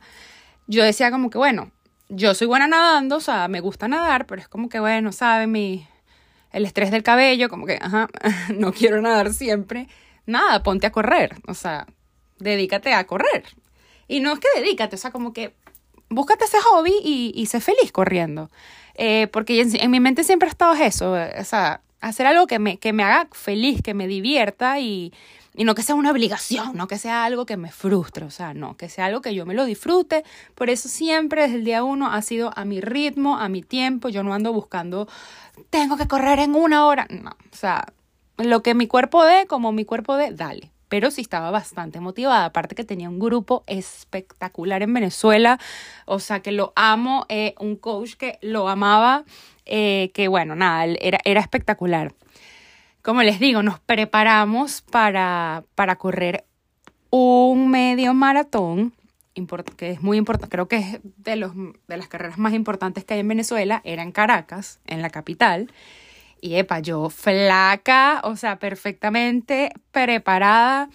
yo 0.67 0.83
decía 0.83 1.11
como 1.11 1.29
que, 1.29 1.37
bueno, 1.37 1.71
yo 2.09 2.33
soy 2.33 2.47
buena 2.47 2.67
nadando, 2.67 3.17
o 3.17 3.21
sea, 3.21 3.47
me 3.47 3.59
gusta 3.59 3.87
nadar, 3.87 4.25
pero 4.27 4.41
es 4.41 4.47
como 4.47 4.69
que, 4.69 4.79
bueno, 4.79 5.11
sabe, 5.11 5.47
mi, 5.47 5.85
el 6.51 6.65
estrés 6.65 6.91
del 6.91 7.03
cabello, 7.03 7.49
como 7.49 7.65
que, 7.65 7.77
ajá, 7.81 8.07
no 8.53 8.73
quiero 8.73 9.01
nadar 9.01 9.33
siempre. 9.33 9.87
Nada, 10.25 10.63
ponte 10.63 10.87
a 10.87 10.91
correr, 10.91 11.35
o 11.47 11.53
sea, 11.53 11.87
dedícate 12.39 12.93
a 12.93 13.05
correr. 13.07 13.45
Y 14.07 14.19
no 14.19 14.33
es 14.33 14.39
que 14.39 14.47
dedícate, 14.59 14.95
o 14.95 14.99
sea, 14.99 15.11
como 15.11 15.33
que 15.33 15.53
búscate 16.09 16.45
ese 16.45 16.59
hobby 16.61 16.93
y, 17.03 17.31
y 17.35 17.45
sé 17.47 17.59
feliz 17.61 17.91
corriendo. 17.91 18.49
Eh, 18.97 19.27
porque 19.31 19.61
en, 19.61 19.79
en, 19.79 19.91
mi 19.91 19.99
mente 19.99 20.23
siempre 20.23 20.47
ha 20.47 20.51
estado 20.51 20.73
eso, 20.73 21.13
o 21.13 21.43
sea, 21.43 21.81
hacer 22.01 22.25
algo 22.25 22.47
que 22.47 22.59
me, 22.59 22.77
que 22.77 22.93
me 22.93 23.03
haga 23.03 23.27
feliz, 23.31 23.81
que 23.81 23.93
me 23.93 24.07
divierta 24.07 24.79
y, 24.79 25.13
y 25.57 25.63
no 25.63 25.73
que 25.73 25.81
sea 25.81 25.95
una 25.95 26.11
obligación, 26.11 26.77
no 26.77 26.87
que 26.87 26.99
sea 26.99 27.25
algo 27.25 27.47
que 27.47 27.57
me 27.57 27.71
frustre, 27.71 28.25
o 28.25 28.29
sea, 28.29 28.53
no, 28.53 28.77
que 28.77 28.89
sea 28.89 29.05
algo 29.05 29.21
que 29.21 29.33
yo 29.33 29.45
me 29.45 29.55
lo 29.55 29.65
disfrute. 29.65 30.23
Por 30.53 30.69
eso 30.69 30.87
siempre 30.87 31.41
desde 31.41 31.55
el 31.55 31.65
día 31.65 31.83
uno 31.83 32.11
ha 32.11 32.21
sido 32.21 32.51
a 32.55 32.63
mi 32.63 32.79
ritmo, 32.79 33.37
a 33.37 33.49
mi 33.49 33.63
tiempo. 33.63 34.07
Yo 34.09 34.21
no 34.21 34.35
ando 34.35 34.53
buscando, 34.53 35.07
tengo 35.71 35.97
que 35.97 36.07
correr 36.07 36.39
en 36.39 36.53
una 36.53 36.85
hora. 36.85 37.07
No, 37.09 37.31
o 37.31 37.55
sea, 37.55 37.87
lo 38.37 38.61
que 38.61 38.75
mi 38.75 38.85
cuerpo 38.85 39.23
dé, 39.25 39.47
como 39.47 39.71
mi 39.71 39.83
cuerpo 39.83 40.15
dé, 40.15 40.31
dale. 40.31 40.71
Pero 40.89 41.11
sí 41.11 41.21
estaba 41.21 41.51
bastante 41.51 41.99
motivada. 41.99 42.45
Aparte 42.45 42.75
que 42.75 42.83
tenía 42.83 43.09
un 43.09 43.19
grupo 43.19 43.63
espectacular 43.67 44.81
en 44.83 44.93
Venezuela. 44.93 45.59
O 46.05 46.19
sea, 46.19 46.41
que 46.41 46.51
lo 46.51 46.73
amo. 46.75 47.25
Eh, 47.29 47.55
un 47.59 47.75
coach 47.75 48.15
que 48.15 48.39
lo 48.41 48.69
amaba. 48.69 49.25
Eh, 49.65 50.11
que 50.13 50.27
bueno, 50.27 50.55
nada, 50.55 50.85
era, 50.85 51.19
era 51.25 51.41
espectacular 51.41 52.13
como 53.07 53.23
les 53.23 53.39
digo, 53.39 53.63
nos 53.63 53.79
preparamos 53.79 54.81
para, 54.81 55.63
para 55.75 55.95
correr 55.95 56.43
un 57.09 57.69
medio 57.69 58.13
maratón, 58.13 58.93
que 59.77 59.91
es 59.91 60.01
muy 60.01 60.17
importante, 60.17 60.49
creo 60.49 60.67
que 60.67 60.75
es 60.75 60.99
de, 61.03 61.37
los, 61.37 61.53
de 61.55 61.97
las 61.97 62.09
carreras 62.09 62.37
más 62.37 62.53
importantes 62.53 63.05
que 63.05 63.13
hay 63.13 63.21
en 63.21 63.27
Venezuela, 63.29 63.81
era 63.85 64.03
en 64.03 64.11
Caracas, 64.11 64.81
en 64.87 65.01
la 65.01 65.09
capital. 65.09 65.71
Y 66.41 66.55
epa, 66.55 66.79
yo 66.79 67.09
flaca, 67.09 68.21
o 68.23 68.35
sea, 68.35 68.59
perfectamente 68.59 69.71
preparada 69.91 70.89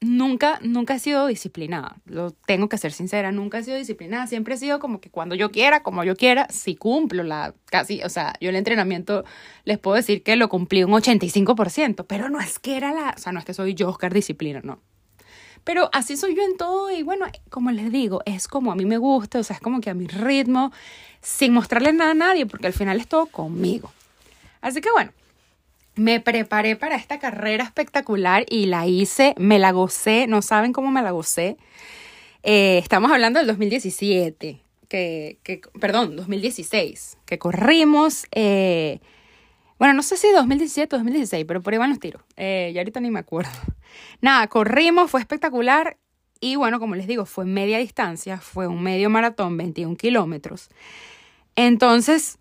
nunca, 0.00 0.58
nunca 0.62 0.94
he 0.94 0.98
sido 0.98 1.26
disciplinada. 1.26 1.96
Lo 2.06 2.30
tengo 2.30 2.68
que 2.68 2.78
ser 2.78 2.92
sincera, 2.92 3.32
nunca 3.32 3.58
he 3.58 3.64
sido 3.64 3.76
disciplinada. 3.76 4.26
Siempre 4.26 4.54
he 4.54 4.58
sido 4.58 4.80
como 4.80 5.00
que 5.00 5.10
cuando 5.10 5.34
yo 5.34 5.50
quiera, 5.50 5.82
como 5.82 6.04
yo 6.04 6.16
quiera, 6.16 6.46
si 6.50 6.74
cumplo 6.74 7.22
la 7.22 7.54
casi, 7.66 8.02
o 8.02 8.08
sea, 8.08 8.34
yo 8.40 8.50
el 8.50 8.56
entrenamiento 8.56 9.24
les 9.64 9.78
puedo 9.78 9.96
decir 9.96 10.22
que 10.22 10.36
lo 10.36 10.48
cumplí 10.48 10.82
un 10.84 10.92
85%, 10.92 12.04
pero 12.06 12.28
no 12.30 12.40
es 12.40 12.58
que 12.58 12.76
era 12.76 12.92
la, 12.92 13.14
o 13.16 13.18
sea, 13.18 13.32
no 13.32 13.38
es 13.38 13.44
que 13.44 13.54
soy 13.54 13.74
yo 13.74 13.88
Oscar 13.88 14.12
disciplina, 14.12 14.60
no. 14.62 14.80
Pero 15.62 15.90
así 15.92 16.16
soy 16.16 16.34
yo 16.34 16.42
en 16.42 16.56
todo 16.56 16.90
y 16.90 17.02
bueno, 17.02 17.26
como 17.50 17.70
les 17.70 17.92
digo, 17.92 18.22
es 18.24 18.48
como 18.48 18.72
a 18.72 18.74
mí 18.74 18.86
me 18.86 18.96
gusta, 18.96 19.38
o 19.38 19.42
sea, 19.42 19.56
es 19.56 19.62
como 19.62 19.82
que 19.82 19.90
a 19.90 19.94
mi 19.94 20.06
ritmo, 20.06 20.72
sin 21.20 21.52
mostrarle 21.52 21.92
nada 21.92 22.12
a 22.12 22.14
nadie, 22.14 22.46
porque 22.46 22.66
al 22.66 22.72
final 22.72 22.98
es 22.98 23.06
todo 23.06 23.26
conmigo. 23.26 23.92
Así 24.60 24.80
que 24.80 24.90
bueno, 24.92 25.12
me 25.96 26.20
preparé 26.20 26.76
para 26.76 26.96
esta 26.96 27.18
carrera 27.18 27.64
espectacular 27.64 28.44
y 28.48 28.66
la 28.66 28.86
hice, 28.86 29.34
me 29.38 29.58
la 29.58 29.72
gocé, 29.72 30.26
no 30.26 30.42
saben 30.42 30.72
cómo 30.72 30.90
me 30.90 31.02
la 31.02 31.10
gocé. 31.10 31.56
Eh, 32.42 32.78
estamos 32.78 33.10
hablando 33.10 33.38
del 33.38 33.46
2017. 33.48 34.62
que, 34.88 35.38
que 35.42 35.60
perdón, 35.78 36.16
2016, 36.16 37.18
que 37.24 37.38
corrimos, 37.38 38.26
eh, 38.32 39.00
bueno, 39.78 39.94
no 39.94 40.02
sé 40.02 40.16
si 40.16 40.28
2017 40.32 40.96
o 40.96 40.98
2016, 40.98 41.44
pero 41.46 41.62
por 41.62 41.72
ahí 41.72 41.78
van 41.78 41.90
los 41.90 42.00
tiros, 42.00 42.22
eh, 42.36 42.70
ya 42.74 42.80
ahorita 42.80 43.00
ni 43.00 43.10
me 43.10 43.20
acuerdo. 43.20 43.50
Nada, 44.20 44.46
corrimos, 44.48 45.10
fue 45.10 45.20
espectacular 45.20 45.96
y 46.40 46.56
bueno, 46.56 46.80
como 46.80 46.96
les 46.96 47.06
digo, 47.06 47.26
fue 47.26 47.44
media 47.44 47.78
distancia, 47.78 48.38
fue 48.38 48.66
un 48.66 48.82
medio 48.82 49.10
maratón, 49.10 49.56
21 49.56 49.96
kilómetros. 49.96 50.70
Entonces, 51.54 52.38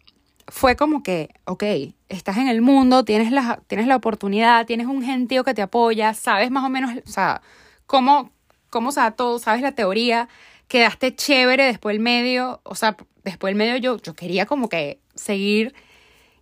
fue 0.47 0.75
como 0.75 1.03
que, 1.03 1.29
ok, 1.45 1.63
estás 2.09 2.37
en 2.37 2.47
el 2.47 2.61
mundo, 2.61 3.05
tienes 3.05 3.31
la, 3.31 3.61
tienes 3.67 3.87
la 3.87 3.95
oportunidad, 3.95 4.65
tienes 4.65 4.87
un 4.87 5.03
gentío 5.03 5.43
que 5.43 5.53
te 5.53 5.61
apoya, 5.61 6.13
sabes 6.13 6.51
más 6.51 6.65
o 6.65 6.69
menos, 6.69 6.91
o 7.05 7.09
sea, 7.09 7.41
cómo, 7.85 8.31
cómo 8.69 8.89
o 8.89 8.91
sea, 8.91 9.11
todo, 9.11 9.39
sabes 9.39 9.61
la 9.61 9.71
teoría, 9.71 10.27
quedaste 10.67 11.15
chévere 11.15 11.65
después 11.65 11.93
del 11.93 12.01
medio, 12.01 12.61
o 12.63 12.75
sea, 12.75 12.97
después 13.23 13.51
del 13.51 13.57
medio 13.57 13.77
yo, 13.77 14.01
yo 14.01 14.15
quería 14.15 14.45
como 14.45 14.69
que 14.69 14.99
seguir 15.15 15.73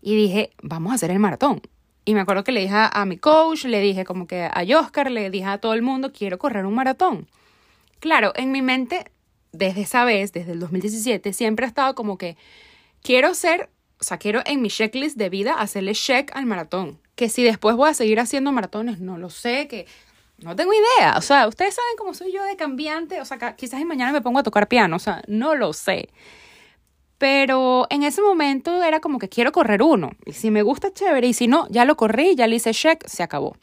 y 0.01 0.15
dije, 0.15 0.51
vamos 0.61 0.91
a 0.91 0.95
hacer 0.95 1.11
el 1.11 1.19
maratón. 1.19 1.61
Y 2.05 2.13
me 2.13 2.21
acuerdo 2.21 2.45
que 2.45 2.53
le 2.53 2.61
dije 2.61 2.73
a, 2.73 3.05
mi 3.05 3.17
coach, 3.17 3.65
le 3.65 3.81
dije 3.81 4.05
como 4.05 4.27
que 4.27 4.43
a 4.43 4.63
Oscar, 4.79 5.11
le 5.11 5.29
dije 5.29 5.45
a 5.45 5.57
todo 5.57 5.73
el 5.73 5.81
mundo, 5.81 6.13
quiero 6.13 6.37
correr 6.37 6.65
un 6.65 6.73
maratón. 6.73 7.27
Claro, 7.99 8.31
en 8.35 8.53
mi 8.53 8.61
mente, 8.61 9.11
desde 9.51 9.81
esa 9.81 10.05
vez, 10.05 10.31
desde 10.31 10.53
el 10.53 10.61
2017, 10.61 11.33
siempre 11.33 11.65
ha 11.65 11.67
estado 11.67 11.95
como 11.95 12.17
que 12.17 12.37
quiero 13.01 13.33
ser 13.33 13.69
o 13.99 14.03
sea, 14.03 14.17
quiero 14.17 14.41
en 14.45 14.61
mi 14.61 14.69
checklist 14.69 15.17
de 15.17 15.29
vida 15.29 15.53
hacerle 15.53 15.93
check 15.93 16.31
al 16.35 16.45
maratón. 16.45 16.99
Que 17.15 17.29
si 17.29 17.43
después 17.43 17.75
voy 17.75 17.89
a 17.89 17.93
seguir 17.93 18.19
haciendo 18.19 18.51
maratones, 18.51 18.99
no 18.99 19.17
lo 19.17 19.29
sé, 19.29 19.67
que 19.67 19.87
no 20.37 20.55
tengo 20.55 20.71
idea. 20.73 21.15
O 21.17 21.21
sea, 21.21 21.47
ustedes 21.47 21.73
saben 21.73 21.97
cómo 21.97 22.13
soy 22.13 22.31
yo 22.31 22.43
de 22.43 22.55
cambiante. 22.55 23.21
O 23.21 23.25
sea, 23.25 23.55
quizás 23.55 23.83
mañana 23.85 24.11
me 24.11 24.21
pongo 24.21 24.39
a 24.39 24.43
tocar 24.43 24.67
piano. 24.67 24.95
O 24.95 24.99
sea, 24.99 25.23
no 25.27 25.55
lo 25.55 25.73
sé. 25.73 26.09
Pero 27.17 27.87
en 27.89 28.03
ese 28.03 28.21
momento 28.21 28.83
era 28.83 28.99
como 28.99 29.17
que 29.17 29.29
quiero 29.29 29.51
correr 29.51 29.81
uno. 29.81 30.11
Y 30.25 30.33
si 30.33 30.51
me 30.51 30.61
gusta, 30.61 30.93
chévere. 30.93 31.27
Y 31.27 31.33
si 31.33 31.47
no, 31.47 31.67
ya 31.69 31.85
lo 31.85 31.97
corrí, 31.97 32.35
ya 32.35 32.45
le 32.45 32.57
hice 32.57 32.71
check, 32.71 33.03
se 33.07 33.23
acabó. 33.23 33.57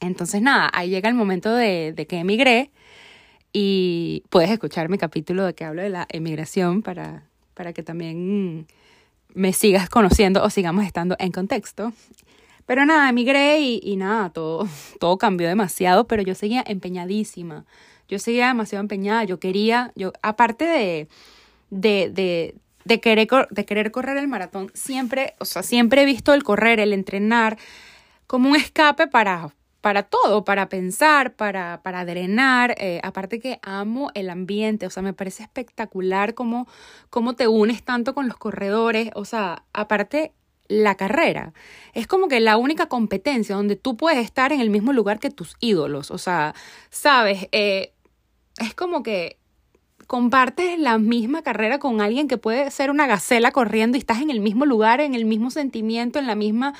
Entonces, 0.00 0.42
nada, 0.42 0.70
ahí 0.72 0.90
llega 0.90 1.08
el 1.08 1.14
momento 1.14 1.54
de, 1.54 1.92
de 1.92 2.06
que 2.08 2.18
emigré. 2.18 2.72
Y 3.52 4.24
puedes 4.30 4.50
escuchar 4.50 4.88
mi 4.88 4.98
capítulo 4.98 5.44
de 5.44 5.54
que 5.54 5.64
hablo 5.64 5.82
de 5.82 5.90
la 5.90 6.06
emigración 6.10 6.82
para, 6.82 7.28
para 7.54 7.72
que 7.72 7.84
también 7.84 8.66
me 9.34 9.52
sigas 9.52 9.88
conociendo 9.88 10.42
o 10.42 10.50
sigamos 10.50 10.84
estando 10.84 11.16
en 11.18 11.32
contexto. 11.32 11.92
Pero 12.66 12.84
nada, 12.84 13.08
emigré 13.08 13.60
y, 13.60 13.96
nada, 13.96 14.30
todo, 14.30 14.68
todo 15.00 15.16
cambió 15.16 15.48
demasiado, 15.48 16.06
pero 16.06 16.22
yo 16.22 16.34
seguía 16.34 16.62
empeñadísima. 16.66 17.64
Yo 18.08 18.18
seguía 18.18 18.48
demasiado 18.48 18.82
empeñada. 18.82 19.24
Yo 19.24 19.40
quería, 19.40 19.92
yo, 19.94 20.12
aparte 20.22 20.64
de, 20.64 21.08
de, 21.70 22.10
de, 22.10 22.54
de, 22.84 23.00
querer, 23.00 23.28
de 23.50 23.64
querer 23.64 23.90
correr 23.90 24.16
el 24.16 24.28
maratón, 24.28 24.70
siempre, 24.74 25.34
o 25.38 25.44
sea, 25.44 25.62
siempre 25.62 26.02
he 26.02 26.06
visto 26.06 26.34
el 26.34 26.42
correr, 26.42 26.80
el 26.80 26.92
entrenar 26.92 27.58
como 28.26 28.50
un 28.50 28.56
escape 28.56 29.06
para, 29.06 29.54
para 29.80 30.02
todo, 30.04 30.44
para 30.44 30.68
pensar, 30.68 31.34
para, 31.34 31.82
para 31.82 32.04
drenar. 32.04 32.74
Eh, 32.78 33.00
aparte 33.02 33.40
que 33.40 33.60
amo 33.62 34.10
el 34.14 34.30
ambiente, 34.30 34.86
o 34.86 34.90
sea, 34.90 35.02
me 35.02 35.12
parece 35.12 35.42
espectacular 35.42 36.34
cómo, 36.34 36.66
cómo 37.10 37.34
te 37.34 37.48
unes 37.48 37.82
tanto 37.84 38.14
con 38.14 38.28
los 38.28 38.36
corredores, 38.36 39.10
o 39.14 39.24
sea, 39.24 39.64
aparte 39.72 40.32
la 40.68 40.96
carrera. 40.96 41.52
Es 41.94 42.06
como 42.06 42.28
que 42.28 42.40
la 42.40 42.56
única 42.56 42.86
competencia 42.86 43.56
donde 43.56 43.76
tú 43.76 43.96
puedes 43.96 44.18
estar 44.24 44.52
en 44.52 44.60
el 44.60 44.70
mismo 44.70 44.92
lugar 44.92 45.18
que 45.18 45.30
tus 45.30 45.56
ídolos, 45.60 46.10
o 46.10 46.18
sea, 46.18 46.54
sabes, 46.90 47.48
eh, 47.52 47.94
es 48.58 48.74
como 48.74 49.02
que 49.02 49.38
compartes 50.06 50.78
la 50.78 50.98
misma 50.98 51.42
carrera 51.42 51.78
con 51.78 52.00
alguien 52.00 52.28
que 52.28 52.38
puede 52.38 52.70
ser 52.70 52.90
una 52.90 53.06
gacela 53.06 53.52
corriendo 53.52 53.96
y 53.96 54.00
estás 54.00 54.22
en 54.22 54.30
el 54.30 54.40
mismo 54.40 54.64
lugar, 54.64 55.00
en 55.00 55.14
el 55.14 55.26
mismo 55.26 55.50
sentimiento, 55.50 56.18
en 56.18 56.26
la 56.26 56.34
misma 56.34 56.74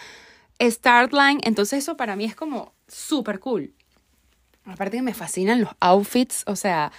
start 0.61 1.13
line. 1.13 1.39
Entonces 1.45 1.81
eso 1.81 1.97
para 1.97 2.17
mí 2.17 2.25
es 2.25 2.35
como 2.35 2.73
súper 2.89 3.39
cool. 3.41 3.75
Aparte 4.65 4.99
que 4.99 5.03
me 5.03 5.15
fascinan 5.15 5.61
los 5.61 5.71
outfits, 5.81 6.45
o 6.47 6.57
sea, 6.57 6.93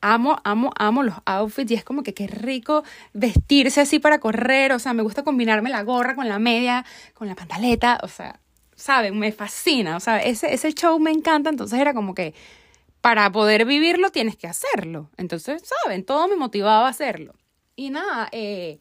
amo, 0.00 0.38
amo, 0.44 0.70
amo 0.76 1.02
los 1.02 1.16
outfits 1.24 1.70
y 1.72 1.74
es 1.74 1.84
como 1.84 2.02
que 2.02 2.14
qué 2.14 2.26
rico 2.26 2.84
vestirse 3.12 3.80
así 3.80 3.98
para 3.98 4.20
correr, 4.20 4.72
o 4.72 4.78
sea, 4.78 4.92
me 4.92 5.02
gusta 5.02 5.24
combinarme 5.24 5.70
la 5.70 5.82
gorra 5.82 6.14
con 6.14 6.28
la 6.28 6.38
media, 6.38 6.84
con 7.14 7.26
la 7.26 7.34
pantaleta, 7.34 7.98
o 8.02 8.08
sea, 8.08 8.40
¿saben? 8.76 9.18
Me 9.18 9.32
fascina, 9.32 9.96
o 9.96 10.00
sea, 10.00 10.22
ese, 10.22 10.54
ese 10.54 10.72
show 10.72 10.98
me 11.00 11.10
encanta, 11.10 11.50
entonces 11.50 11.80
era 11.80 11.94
como 11.94 12.14
que 12.14 12.34
para 13.00 13.30
poder 13.30 13.64
vivirlo 13.66 14.10
tienes 14.10 14.36
que 14.36 14.48
hacerlo. 14.48 15.10
Entonces, 15.16 15.62
¿saben? 15.64 16.04
Todo 16.04 16.26
me 16.26 16.34
motivaba 16.34 16.86
a 16.86 16.90
hacerlo. 16.90 17.34
Y 17.76 17.90
nada, 17.90 18.28
eh, 18.32 18.80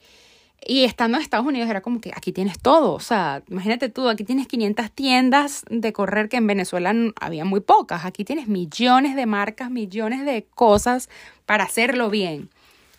y 0.66 0.84
estando 0.84 1.18
en 1.18 1.24
Estados 1.24 1.46
Unidos 1.46 1.70
era 1.70 1.82
como 1.82 2.02
que 2.02 2.12
aquí 2.16 2.32
tienes 2.32 2.60
todo, 2.60 2.94
o 2.94 3.00
sea, 3.00 3.44
imagínate 3.50 3.90
tú, 3.90 4.10
aquí 4.10 4.24
tienes 4.24 4.48
500 4.48 4.92
tiendas 4.92 5.64
de 5.70 5.94
correr 5.94 6.28
que 6.28 6.38
en 6.38 6.48
Venezuela 6.48 6.94
había 7.22 7.46
muy 7.46 7.60
pocas, 7.60 8.04
aquí 8.04 8.26
tienes 8.26 8.48
millones 8.48 9.16
de 9.16 9.28
marcas, 9.28 9.70
millones 9.70 10.26
de 10.26 10.48
cosas 10.56 11.10
para 11.46 11.66
hacerlo 11.66 12.10
bien. 12.10 12.50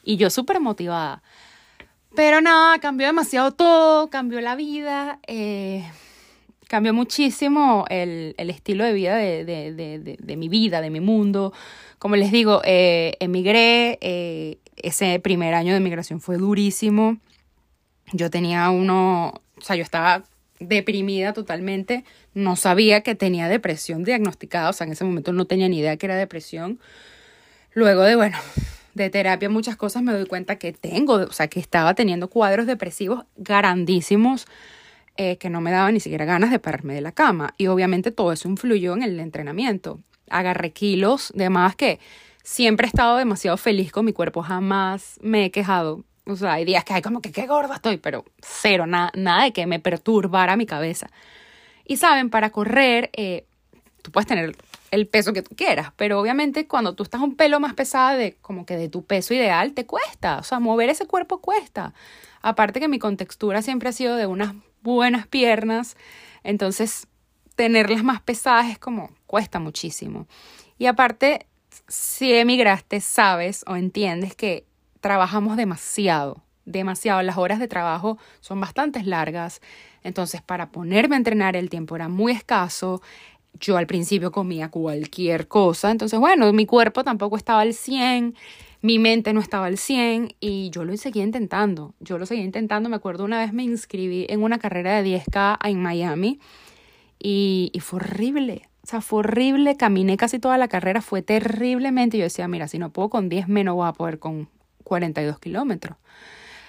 Y 0.05 0.17
yo 0.17 0.31
súper 0.31 0.61
motivada. 0.61 1.23
Pero 2.15 2.41
nada, 2.41 2.79
cambió 2.79 3.09
demasiado 3.09 3.51
todo, 3.51 4.09
cambió 4.09 4.41
la 4.41 4.55
vida, 4.55 5.19
eh, 5.27 5.85
cambió 6.69 6.95
muchísimo 6.95 7.85
el, 7.91 8.35
estilo 8.39 8.85
de 8.85 8.93
vida 8.93 9.17
de, 9.17 10.37
mi 10.37 10.49
vida, 10.49 10.81
de 10.81 10.91
mi 10.91 11.01
mundo. 11.01 11.53
Como 11.99 12.15
les 12.15 12.31
digo, 12.31 12.63
eh, 12.65 13.17
emigré, 13.19 13.99
eh, 14.01 14.59
ese 14.77 15.19
primer 15.19 15.55
año 15.55 15.75
de 15.75 15.81
migración 15.81 16.21
fue 16.21 16.37
durísimo 16.37 17.19
yo 18.13 18.31
tenía 18.31 18.71
uno, 18.71 19.43
o 19.57 19.61
sea, 19.61 19.77
yo 19.77 19.83
estaba 19.83 20.25
deprimida 20.59 21.33
totalmente, 21.33 22.05
no 22.35 22.57
sabía 22.57 23.03
que 23.03 23.15
tenía 23.15 23.49
depresión 23.49 24.05
diagnosticada, 24.05 24.71
o 24.71 24.73
sea, 24.73 24.87
en 24.87 24.93
ese 24.93 25.05
momento 25.05 25.33
no 25.33 25.45
tenía 25.45 25.69
ni 25.69 25.79
idea 25.79 25.97
que 25.97 26.07
era 26.07 26.17
depresión. 26.17 26.81
Luego 27.75 28.03
de, 28.03 28.17
bueno, 28.17 28.39
de 28.95 29.11
terapia 29.11 29.51
muchas 29.51 29.77
cosas 29.77 30.03
me 30.03 30.13
doy 30.13 30.27
cuenta 30.27 30.57
que 30.57 30.73
tengo, 30.73 31.15
o 31.15 31.33
sea, 31.33 31.49
que 31.49 31.61
estaba 31.61 31.95
teniendo 31.95 32.29
cuadros 32.29 32.67
depresivos 32.67 33.25
grandísimos 33.37 34.47
eh, 35.19 35.37
que 35.39 35.51
no 35.51 35.61
me 35.61 35.71
daban 35.71 35.95
ni 35.95 36.01
siquiera 36.01 36.25
ganas 36.25 36.51
de 36.51 36.59
pararme 36.59 36.95
de 36.95 37.01
la 37.01 37.13
cama. 37.13 37.55
Y 37.59 37.67
obviamente 37.69 38.11
todo 38.11 38.33
eso 38.33 38.49
influyó 38.49 38.95
en 38.95 39.03
el 39.03 39.21
entrenamiento. 39.21 40.01
Agarré 40.29 40.73
kilos 40.73 41.33
de 41.35 41.51
más 41.51 41.77
que 41.77 42.01
siempre 42.43 42.87
he 42.87 42.89
estado 42.89 43.17
demasiado 43.17 43.57
feliz 43.57 43.93
con 43.93 44.05
mi 44.05 44.13
cuerpo, 44.13 44.43
jamás 44.43 45.19
me 45.23 45.45
he 45.45 45.51
quejado 45.51 46.05
o 46.27 46.37
sea, 46.37 46.55
hay 46.55 46.65
días 46.65 46.85
que 46.85 46.95
hay 46.95 47.03
como 47.03 47.21
que 47.21 47.33
qué 47.33 47.47
gorda 47.47 47.77
estoy, 47.77 47.99
pero 47.99 48.25
cero, 48.41 48.87
nada, 48.87 49.13
nada 49.15 49.45
de 49.45 49.53
que 49.53 49.67
me 49.67 49.79
perturbara 49.79 50.57
mi 50.57 50.67
cabeza. 50.67 51.09
Y 51.85 51.99
saben, 51.99 52.31
para 52.31 52.51
correr, 52.51 53.11
eh, 53.15 53.47
tú 54.03 54.11
puedes 54.11 54.27
tener 54.27 54.57
el 54.91 55.07
peso 55.07 55.33
que 55.33 55.43
tú 55.43 55.55
quieras, 55.55 55.93
pero 55.97 56.21
obviamente 56.21 56.67
cuando 56.67 56.95
tú 56.95 57.03
estás 57.03 57.21
un 57.21 57.37
pelo 57.37 57.61
más 57.61 57.75
pesada 57.75 58.17
de 58.17 58.35
como 58.41 58.67
que 58.67 58.77
de 58.77 58.89
tu 58.89 59.05
peso 59.05 59.35
ideal, 59.35 59.73
te 59.73 59.87
cuesta. 59.87 60.39
O 60.39 60.43
sea, 60.43 60.59
mover 60.59 60.91
ese 60.91 61.07
cuerpo 61.07 61.41
cuesta. 61.41 61.95
Aparte 62.43 62.81
que 62.81 62.89
mi 62.89 62.99
contextura 62.99 63.63
siempre 63.63 63.89
ha 63.89 63.93
sido 63.93 64.17
de 64.17 64.27
unas 64.27 64.55
buenas 64.83 65.27
piernas, 65.27 65.97
entonces 66.45 67.07
tenerlas 67.55 68.05
más 68.05 68.21
pesadas 68.21 68.67
es 68.67 68.79
como 68.79 69.11
cuesta 69.27 69.59
muchísimo. 69.59 70.27
Y 70.79 70.87
aparte, 70.87 71.47
si 71.89 72.33
emigraste, 72.33 73.01
sabes 73.01 73.65
o 73.67 73.77
entiendes 73.77 74.35
que 74.35 74.65
trabajamos 75.07 75.57
demasiado, 75.57 76.43
demasiado. 76.65 77.23
Las 77.23 77.39
horas 77.39 77.61
de 77.61 77.69
trabajo 77.69 78.19
son 78.41 78.61
bastante 78.61 79.05
largas. 79.05 79.61
Entonces, 80.03 80.43
para 80.43 80.73
ponerme 80.73 81.15
a 81.15 81.19
entrenar, 81.19 81.55
el 81.55 81.71
tiempo 81.71 81.95
era 81.95 82.09
muy 82.09 82.33
escaso. 82.33 83.01
Yo 83.61 83.77
al 83.77 83.87
principio 83.87 84.33
comía 84.33 84.69
cualquier 84.69 85.47
cosa. 85.47 85.93
Entonces, 85.93 86.19
bueno, 86.19 86.53
mi 86.53 86.67
cuerpo 86.67 87.05
tampoco 87.05 87.37
estaba 87.37 87.61
al 87.61 87.73
100, 87.73 88.35
mi 88.83 88.99
mente 88.99 89.33
no 89.33 89.39
estaba 89.39 89.67
al 89.67 89.79
100 89.79 90.35
y 90.41 90.71
yo 90.71 90.85
lo 90.85 90.97
seguía 90.97 91.23
intentando. 91.23 91.95
Yo 92.01 92.19
lo 92.19 92.27
seguía 92.27 92.45
intentando. 92.45 92.89
Me 92.89 92.97
acuerdo 92.97 93.25
una 93.25 93.39
vez 93.39 93.53
me 93.53 93.63
inscribí 93.63 94.27
en 94.29 94.43
una 94.43 94.59
carrera 94.59 95.01
de 95.01 95.09
10K 95.09 95.59
en 95.63 95.83
Miami 95.83 96.41
y, 97.21 97.71
fue 97.81 98.01
horrible. 98.01 98.69
O 98.83 98.89
sea, 98.89 99.01
fue 99.01 99.21
horrible. 99.21 99.77
Caminé 99.77 100.17
casi 100.17 100.41
toda 100.41 100.59
la 100.59 100.67
carrera, 100.67 101.01
fue 101.01 101.23
terriblemente. 101.23 102.19
Yo 102.19 102.25
decía, 102.25 102.49
mira, 102.49 102.67
si 102.67 102.81
no 102.81 102.91
puedo 102.91 103.09
con 103.09 103.29
10, 103.29 103.47
menos 103.47 103.77
voy 103.77 103.87
a 103.87 103.93
poder 103.93 104.19
con 104.19 104.49
42 104.87 105.41
kilómetros. 105.41 105.99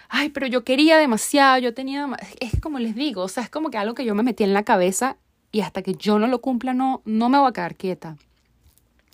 Ay, 0.10 0.30
pero 0.30 0.48
yo 0.48 0.64
quería 0.64 0.98
demasiado, 0.98 1.60
yo 1.60 1.74
tenía, 1.74 2.08
es 2.40 2.60
como 2.60 2.80
les 2.80 2.96
digo, 2.96 3.22
o 3.24 3.28
sea, 3.28 3.44
es 3.44 3.50
como 3.50 3.70
que 3.70 3.78
algo 3.78 3.94
que 3.94 4.06
yo 4.06 4.16
me 4.16 4.24
metí 4.24 4.44
en 4.44 4.54
la 4.54 4.64
cabeza 4.64 5.18
y 5.52 5.62
hasta 5.62 5.82
que 5.82 5.94
yo 5.94 6.18
no 6.18 6.28
lo 6.28 6.42
cumpla 6.42 6.74
no, 6.74 7.02
no 7.06 7.30
me 7.30 7.38
voy 7.38 7.50
a 7.50 7.54
quedar 7.54 7.76
quieta. 7.76 8.18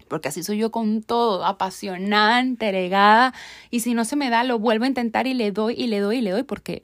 Porque 0.07 0.29
así 0.29 0.43
soy 0.43 0.57
yo 0.57 0.71
con 0.71 1.01
todo, 1.01 1.45
apasionada, 1.45 2.39
entregada, 2.39 3.33
y 3.71 3.81
si 3.81 3.93
no 3.93 4.05
se 4.05 4.15
me 4.15 4.29
da, 4.29 4.43
lo 4.43 4.59
vuelvo 4.59 4.85
a 4.85 4.87
intentar 4.87 5.27
y 5.27 5.33
le 5.33 5.51
doy 5.51 5.73
y 5.77 5.87
le 5.87 5.99
doy 5.99 6.17
y 6.17 6.21
le 6.21 6.31
doy 6.31 6.43
porque, 6.43 6.83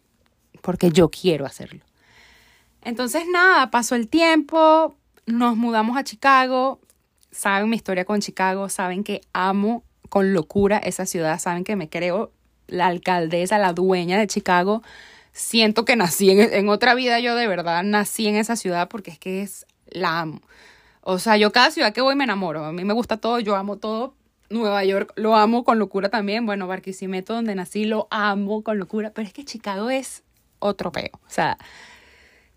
porque 0.61 0.91
yo 0.91 1.09
quiero 1.09 1.45
hacerlo. 1.45 1.85
Entonces, 2.81 3.23
nada, 3.31 3.71
pasó 3.71 3.95
el 3.95 4.07
tiempo, 4.07 4.95
nos 5.25 5.55
mudamos 5.55 5.97
a 5.97 6.03
Chicago, 6.03 6.79
saben 7.31 7.69
mi 7.69 7.75
historia 7.75 8.03
con 8.05 8.19
Chicago, 8.19 8.67
saben 8.69 9.03
que 9.03 9.21
amo 9.31 9.83
con 10.09 10.33
locura 10.33 10.77
esa 10.77 11.05
ciudad. 11.05 11.39
Saben 11.39 11.63
que 11.63 11.75
me 11.75 11.89
creo 11.89 12.31
la 12.67 12.87
alcaldesa, 12.87 13.57
la 13.57 13.73
dueña 13.73 14.17
de 14.17 14.27
Chicago. 14.27 14.83
Siento 15.31 15.85
que 15.85 15.95
nací 15.95 16.29
en, 16.31 16.69
otra 16.69 16.95
vida, 16.95 17.19
yo 17.19 17.35
de 17.35 17.47
verdad 17.47 17.83
nací 17.83 18.27
en 18.27 18.35
esa 18.35 18.55
ciudad 18.55 18.89
porque 18.89 19.11
es 19.11 19.19
que 19.19 19.41
es 19.41 19.65
la 19.89 20.19
amo. 20.19 20.41
O 21.01 21.19
sea, 21.19 21.37
yo 21.37 21.51
cada 21.51 21.71
ciudad 21.71 21.93
que 21.93 22.01
voy 22.01 22.15
me 22.15 22.25
enamoro. 22.25 22.65
A 22.65 22.71
mí 22.71 22.83
me 22.83 22.93
gusta 22.93 23.17
todo, 23.17 23.39
yo 23.39 23.55
amo 23.55 23.77
todo. 23.77 24.15
Nueva 24.49 24.83
York 24.83 25.13
lo 25.15 25.35
amo 25.35 25.63
con 25.63 25.79
locura 25.79 26.09
también. 26.09 26.45
Bueno, 26.45 26.67
Barquisimeto, 26.67 27.33
donde 27.33 27.55
nací, 27.55 27.85
lo 27.85 28.07
amo 28.11 28.63
con 28.63 28.79
locura. 28.79 29.11
Pero 29.11 29.27
es 29.27 29.33
que 29.33 29.45
Chicago 29.45 29.89
es 29.89 30.23
otro 30.59 30.91
peo. 30.91 31.11
O 31.13 31.29
sea, 31.29 31.57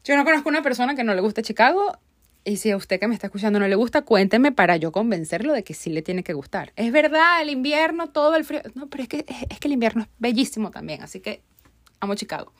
yo 0.04 0.16
no 0.16 0.24
conozco 0.24 0.48
una 0.48 0.62
persona 0.62 0.94
que 0.94 1.04
no 1.04 1.14
le 1.14 1.20
guste 1.20 1.42
Chicago. 1.42 1.98
Y 2.44 2.56
si 2.56 2.70
a 2.72 2.76
usted 2.76 2.98
que 2.98 3.06
me 3.06 3.14
está 3.14 3.28
escuchando 3.28 3.60
no 3.60 3.68
le 3.68 3.76
gusta, 3.76 4.02
cuénteme 4.02 4.50
para 4.50 4.76
yo 4.76 4.90
convencerlo 4.90 5.52
de 5.52 5.62
que 5.62 5.74
sí 5.74 5.90
le 5.90 6.02
tiene 6.02 6.24
que 6.24 6.32
gustar. 6.32 6.72
Es 6.74 6.90
verdad, 6.90 7.40
el 7.40 7.50
invierno, 7.50 8.08
todo 8.08 8.34
el 8.34 8.44
frío. 8.44 8.62
No, 8.74 8.88
pero 8.88 9.04
es 9.04 9.08
que, 9.08 9.24
es 9.48 9.60
que 9.60 9.68
el 9.68 9.74
invierno 9.74 10.02
es 10.02 10.08
bellísimo 10.18 10.70
también. 10.70 11.02
Así 11.02 11.20
que 11.20 11.42
amo 12.00 12.16
Chicago. 12.16 12.52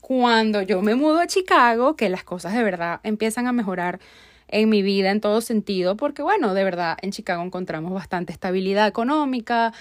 Cuando 0.00 0.62
yo 0.62 0.82
me 0.82 0.96
mudo 0.96 1.20
a 1.20 1.26
Chicago, 1.26 1.94
que 1.96 2.08
las 2.08 2.24
cosas 2.24 2.54
de 2.54 2.62
verdad 2.62 3.00
empiezan 3.04 3.46
a 3.46 3.52
mejorar 3.52 4.00
en 4.48 4.68
mi 4.68 4.82
vida 4.82 5.10
en 5.10 5.20
todo 5.20 5.40
sentido, 5.40 5.96
porque 5.96 6.22
bueno, 6.22 6.52
de 6.52 6.64
verdad 6.64 6.98
en 7.00 7.10
Chicago 7.12 7.42
encontramos 7.42 7.92
bastante 7.92 8.32
estabilidad 8.32 8.86
económica, 8.86 9.72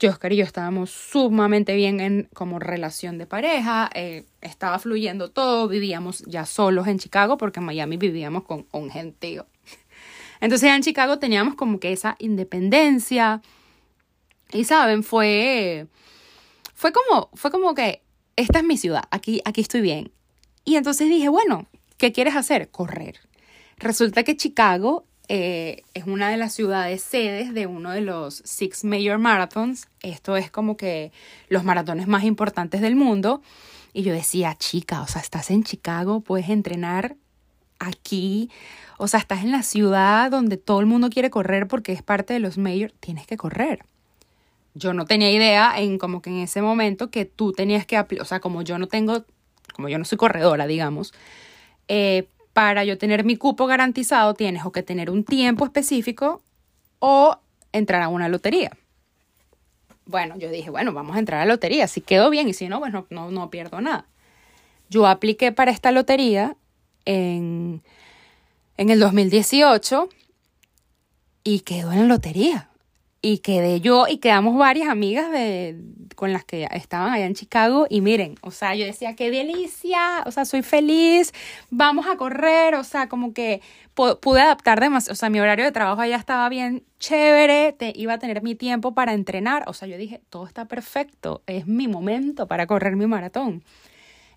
yo, 0.00 0.08
Oscar 0.10 0.32
y 0.32 0.36
yo 0.36 0.44
estábamos 0.44 0.90
sumamente 0.90 1.74
bien 1.74 2.00
en 2.00 2.28
como 2.32 2.58
relación 2.58 3.18
de 3.18 3.26
pareja, 3.26 3.90
eh, 3.94 4.24
estaba 4.40 4.78
fluyendo 4.78 5.30
todo, 5.30 5.68
vivíamos 5.68 6.24
ya 6.26 6.46
solos 6.46 6.88
en 6.88 6.98
Chicago 6.98 7.36
porque 7.36 7.60
en 7.60 7.66
Miami 7.66 7.98
vivíamos 7.98 8.44
con 8.44 8.66
un 8.72 8.90
gentío. 8.90 9.46
Entonces 10.40 10.70
en 10.70 10.82
Chicago 10.82 11.18
teníamos 11.18 11.54
como 11.54 11.78
que 11.78 11.92
esa 11.92 12.16
independencia 12.18 13.42
y 14.52 14.64
saben, 14.64 15.02
fue 15.02 15.86
fue 16.74 16.92
como 16.92 17.28
fue 17.34 17.50
como 17.50 17.74
que 17.74 18.02
esta 18.36 18.60
es 18.60 18.64
mi 18.64 18.78
ciudad, 18.78 19.04
aquí 19.10 19.42
aquí 19.44 19.60
estoy 19.60 19.82
bien. 19.82 20.12
Y 20.64 20.76
entonces 20.76 21.08
dije, 21.10 21.28
bueno, 21.28 21.66
¿qué 21.98 22.10
quieres 22.12 22.36
hacer? 22.36 22.70
Correr. 22.70 23.20
Resulta 23.76 24.22
que 24.22 24.36
Chicago 24.36 25.04
eh, 25.32 25.84
es 25.94 26.06
una 26.08 26.28
de 26.28 26.36
las 26.36 26.52
ciudades 26.52 27.02
sedes 27.02 27.54
de 27.54 27.68
uno 27.68 27.92
de 27.92 28.00
los 28.00 28.42
Six 28.44 28.82
Major 28.82 29.16
Marathons. 29.16 29.86
Esto 30.02 30.36
es 30.36 30.50
como 30.50 30.76
que 30.76 31.12
los 31.48 31.62
maratones 31.62 32.08
más 32.08 32.24
importantes 32.24 32.80
del 32.80 32.96
mundo. 32.96 33.40
Y 33.92 34.02
yo 34.02 34.12
decía, 34.12 34.56
chica, 34.58 35.02
o 35.02 35.06
sea, 35.06 35.22
estás 35.22 35.52
en 35.52 35.62
Chicago, 35.62 36.18
puedes 36.20 36.48
entrenar 36.48 37.14
aquí. 37.78 38.50
O 38.98 39.06
sea, 39.06 39.20
estás 39.20 39.44
en 39.44 39.52
la 39.52 39.62
ciudad 39.62 40.32
donde 40.32 40.56
todo 40.56 40.80
el 40.80 40.86
mundo 40.86 41.10
quiere 41.10 41.30
correr 41.30 41.68
porque 41.68 41.92
es 41.92 42.02
parte 42.02 42.32
de 42.32 42.40
los 42.40 42.58
Major, 42.58 42.90
tienes 42.98 43.28
que 43.28 43.36
correr. 43.36 43.84
Yo 44.74 44.94
no 44.94 45.04
tenía 45.04 45.30
idea 45.30 45.74
en 45.78 45.98
como 45.98 46.22
que 46.22 46.30
en 46.30 46.38
ese 46.38 46.60
momento 46.60 47.12
que 47.12 47.24
tú 47.24 47.52
tenías 47.52 47.86
que, 47.86 48.00
o 48.20 48.24
sea, 48.24 48.40
como 48.40 48.62
yo 48.62 48.78
no 48.80 48.88
tengo, 48.88 49.24
como 49.76 49.88
yo 49.88 49.96
no 49.96 50.04
soy 50.04 50.18
corredora, 50.18 50.66
digamos, 50.66 51.14
eh, 51.86 52.26
para 52.52 52.84
yo 52.84 52.98
tener 52.98 53.24
mi 53.24 53.36
cupo 53.36 53.66
garantizado 53.66 54.34
tienes 54.34 54.64
o 54.64 54.72
que 54.72 54.82
tener 54.82 55.10
un 55.10 55.24
tiempo 55.24 55.64
específico 55.64 56.42
o 56.98 57.38
entrar 57.72 58.02
a 58.02 58.08
una 58.08 58.28
lotería. 58.28 58.72
Bueno, 60.06 60.36
yo 60.36 60.50
dije, 60.50 60.70
bueno, 60.70 60.92
vamos 60.92 61.16
a 61.16 61.20
entrar 61.20 61.40
a 61.40 61.44
la 61.44 61.52
lotería. 61.52 61.86
Si 61.86 62.00
quedó 62.00 62.30
bien 62.30 62.48
y 62.48 62.52
si 62.52 62.68
no, 62.68 62.80
pues 62.80 62.92
no, 62.92 63.06
no, 63.10 63.30
no 63.30 63.50
pierdo 63.50 63.80
nada. 63.80 64.06
Yo 64.88 65.06
apliqué 65.06 65.52
para 65.52 65.70
esta 65.70 65.92
lotería 65.92 66.56
en, 67.04 67.82
en 68.76 68.90
el 68.90 68.98
2018 68.98 70.08
y 71.44 71.60
quedó 71.60 71.92
en 71.92 72.00
la 72.00 72.06
lotería 72.06 72.69
y 73.22 73.38
quedé 73.38 73.80
yo 73.80 74.06
y 74.08 74.18
quedamos 74.18 74.56
varias 74.56 74.88
amigas 74.88 75.30
de, 75.30 75.76
con 76.16 76.32
las 76.32 76.44
que 76.44 76.66
estaban 76.72 77.12
allá 77.12 77.26
en 77.26 77.34
Chicago 77.34 77.86
y 77.88 78.00
miren, 78.00 78.36
o 78.40 78.50
sea, 78.50 78.74
yo 78.74 78.84
decía, 78.86 79.14
qué 79.14 79.30
delicia, 79.30 80.22
o 80.24 80.30
sea, 80.30 80.44
soy 80.44 80.62
feliz, 80.62 81.32
vamos 81.70 82.06
a 82.06 82.16
correr, 82.16 82.74
o 82.74 82.84
sea, 82.84 83.08
como 83.08 83.34
que 83.34 83.60
pude 83.94 84.40
adaptar 84.40 84.80
demasiado, 84.80 85.12
o 85.12 85.16
sea, 85.16 85.28
mi 85.28 85.40
horario 85.40 85.66
de 85.66 85.72
trabajo 85.72 86.00
allá 86.00 86.16
estaba 86.16 86.48
bien 86.48 86.82
chévere, 86.98 87.72
te, 87.72 87.92
iba 87.94 88.14
a 88.14 88.18
tener 88.18 88.42
mi 88.42 88.54
tiempo 88.54 88.94
para 88.94 89.12
entrenar, 89.12 89.64
o 89.66 89.74
sea, 89.74 89.86
yo 89.86 89.98
dije, 89.98 90.22
todo 90.30 90.46
está 90.46 90.64
perfecto, 90.64 91.42
es 91.46 91.66
mi 91.66 91.88
momento 91.88 92.46
para 92.46 92.66
correr 92.66 92.96
mi 92.96 93.06
maratón. 93.06 93.62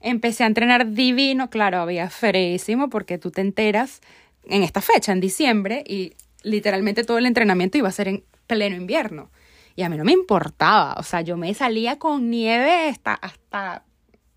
Empecé 0.01 0.43
a 0.43 0.47
entrenar 0.47 0.91
divino, 0.91 1.49
claro, 1.49 1.79
había 1.79 2.09
ferísimo 2.09 2.89
porque 2.89 3.17
tú 3.17 3.31
te 3.31 3.39
enteras 3.39 4.01
en 4.45 4.63
esta 4.63 4.81
fecha, 4.81 5.13
en 5.13 5.21
diciembre, 5.21 5.85
y 5.87 6.13
literalmente 6.43 7.05
todo 7.05 7.17
el 7.17 7.25
entrenamiento 7.25 7.77
iba 7.77 7.87
a 7.87 7.93
ser 7.93 8.09
en 8.09 8.23
pleno 8.47 8.75
invierno. 8.75 9.29
Y 9.75 9.83
a 9.83 9.89
mí 9.89 9.97
no 9.97 10.03
me 10.03 10.11
importaba, 10.11 10.95
o 10.97 11.03
sea, 11.03 11.21
yo 11.21 11.35
me 11.35 11.53
salía 11.53 11.97
con 11.97 12.29
nieve 12.29 12.89
hasta, 12.89 13.15
hasta 13.15 13.83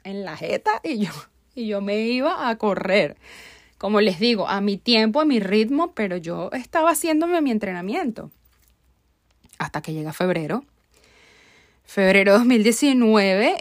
en 0.02 0.24
la 0.24 0.36
jeta 0.36 0.80
y 0.82 0.98
yo, 0.98 1.10
y 1.54 1.66
yo 1.66 1.80
me 1.80 1.98
iba 2.00 2.48
a 2.48 2.56
correr. 2.56 3.16
Como 3.78 4.00
les 4.00 4.18
digo, 4.18 4.48
a 4.48 4.62
mi 4.62 4.78
tiempo, 4.78 5.20
a 5.20 5.26
mi 5.26 5.38
ritmo, 5.38 5.92
pero 5.92 6.16
yo 6.16 6.50
estaba 6.52 6.90
haciéndome 6.90 7.42
mi 7.42 7.50
entrenamiento. 7.50 8.30
Hasta 9.58 9.82
que 9.82 9.92
llega 9.92 10.14
febrero. 10.14 10.64
Febrero 11.84 12.32
2019. 12.38 13.56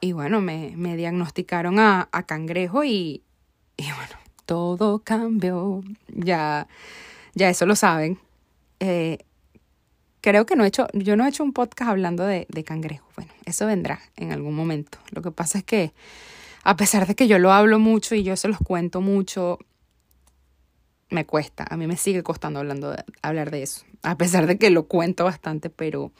Y 0.00 0.12
bueno, 0.12 0.40
me, 0.40 0.72
me 0.76 0.96
diagnosticaron 0.96 1.78
a, 1.78 2.08
a 2.10 2.22
cangrejo 2.24 2.84
y, 2.84 3.22
y 3.76 3.84
bueno, 3.84 4.16
todo 4.46 5.00
cambió. 5.00 5.82
Ya, 6.08 6.66
ya 7.34 7.50
eso 7.50 7.66
lo 7.66 7.76
saben. 7.76 8.18
Eh, 8.80 9.18
creo 10.24 10.46
que 10.46 10.56
no 10.56 10.64
he 10.64 10.68
hecho, 10.68 10.86
yo 10.94 11.16
no 11.16 11.26
he 11.26 11.28
hecho 11.28 11.44
un 11.44 11.52
podcast 11.52 11.90
hablando 11.90 12.24
de, 12.24 12.46
de 12.48 12.64
cangrejo. 12.64 13.06
Bueno, 13.14 13.30
eso 13.44 13.66
vendrá 13.66 14.00
en 14.16 14.32
algún 14.32 14.54
momento. 14.54 14.96
Lo 15.10 15.20
que 15.20 15.30
pasa 15.30 15.58
es 15.58 15.64
que, 15.64 15.92
a 16.62 16.78
pesar 16.78 17.06
de 17.06 17.14
que 17.14 17.28
yo 17.28 17.38
lo 17.38 17.52
hablo 17.52 17.78
mucho 17.78 18.14
y 18.14 18.22
yo 18.22 18.34
se 18.34 18.48
los 18.48 18.56
cuento 18.56 19.02
mucho, 19.02 19.58
me 21.10 21.26
cuesta. 21.26 21.66
A 21.68 21.76
mí 21.76 21.86
me 21.86 21.98
sigue 21.98 22.22
costando 22.22 22.60
hablando 22.60 22.90
de, 22.92 23.04
hablar 23.20 23.50
de 23.50 23.64
eso. 23.64 23.84
A 24.02 24.16
pesar 24.16 24.46
de 24.46 24.56
que 24.56 24.70
lo 24.70 24.86
cuento 24.86 25.24
bastante, 25.24 25.68
pero 25.68 26.10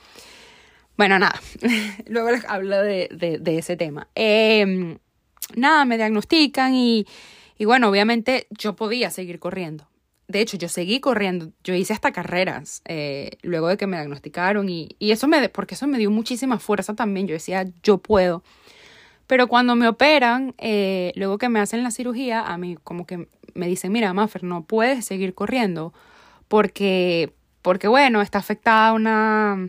bueno, 0.99 1.19
nada. 1.19 1.41
Luego 2.07 2.31
les 2.31 2.45
hablo 2.45 2.83
de, 2.83 3.09
de, 3.41 3.59
ese 3.59 3.79
tema. 3.79 4.09
Eh, 4.15 4.99
nada, 5.57 5.87
me 5.87 5.97
diagnostican 5.97 6.75
y, 6.75 7.07
y 7.57 7.65
bueno, 7.65 7.89
obviamente 7.89 8.49
yo 8.51 8.77
podía 8.77 9.11
seguir 9.11 9.39
corriendo 9.39 9.89
de 10.27 10.41
hecho, 10.41 10.57
yo 10.57 10.69
seguí 10.69 11.01
corriendo, 11.01 11.51
yo 11.63 11.75
hice 11.75 11.93
hasta 11.93 12.13
carreras 12.13 12.83
eh, 12.87 13.33
luego 13.43 13.69
de 13.69 13.77
que 13.77 13.87
me 13.87 13.97
diagnosticaron 13.97 14.69
y, 14.69 14.97
y, 14.99 15.11
eso 15.13 15.29
me, 15.29 15.49
porque 15.49 15.75
eso 15.75 15.87
me 15.87 15.99
dio 15.99 16.11
muchísima 16.11 16.59
fuerza 16.59 16.95
también, 16.95 17.27
yo 17.27 17.35
decía, 17.35 17.67
yo 17.83 17.99
puedo. 17.99 18.43
Pero 19.27 19.49
cuando 19.49 19.75
me 19.75 19.89
operan, 19.89 20.55
eh, 20.59 21.13
luego 21.17 21.39
que 21.39 21.49
me 21.49 21.61
hacen 21.61 21.83
la 21.83 21.91
cirugía, 21.91 22.43
a 22.43 22.59
mí 22.59 22.77
como 22.85 23.07
que 23.07 23.29
me 23.55 23.67
dicen, 23.67 23.93
mira, 23.93 24.13
Maffer, 24.13 24.45
no 24.45 24.65
puedes 24.65 25.05
seguir 25.05 25.35
corriendo 25.35 25.93
porque, 26.49 27.33
porque 27.63 27.89
bueno, 27.89 28.21
está 28.21 28.39
afectada 28.39 28.93
una, 28.93 29.69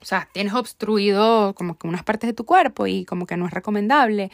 o 0.00 0.04
sea, 0.04 0.28
tienes 0.32 0.54
obstruido 0.54 1.54
como 1.54 1.78
que 1.78 1.86
unas 1.86 2.02
partes 2.04 2.28
de 2.28 2.34
tu 2.34 2.44
cuerpo 2.44 2.86
y 2.86 3.04
como 3.04 3.26
que 3.26 3.36
no 3.36 3.46
es 3.46 3.52
recomendable. 3.52 4.30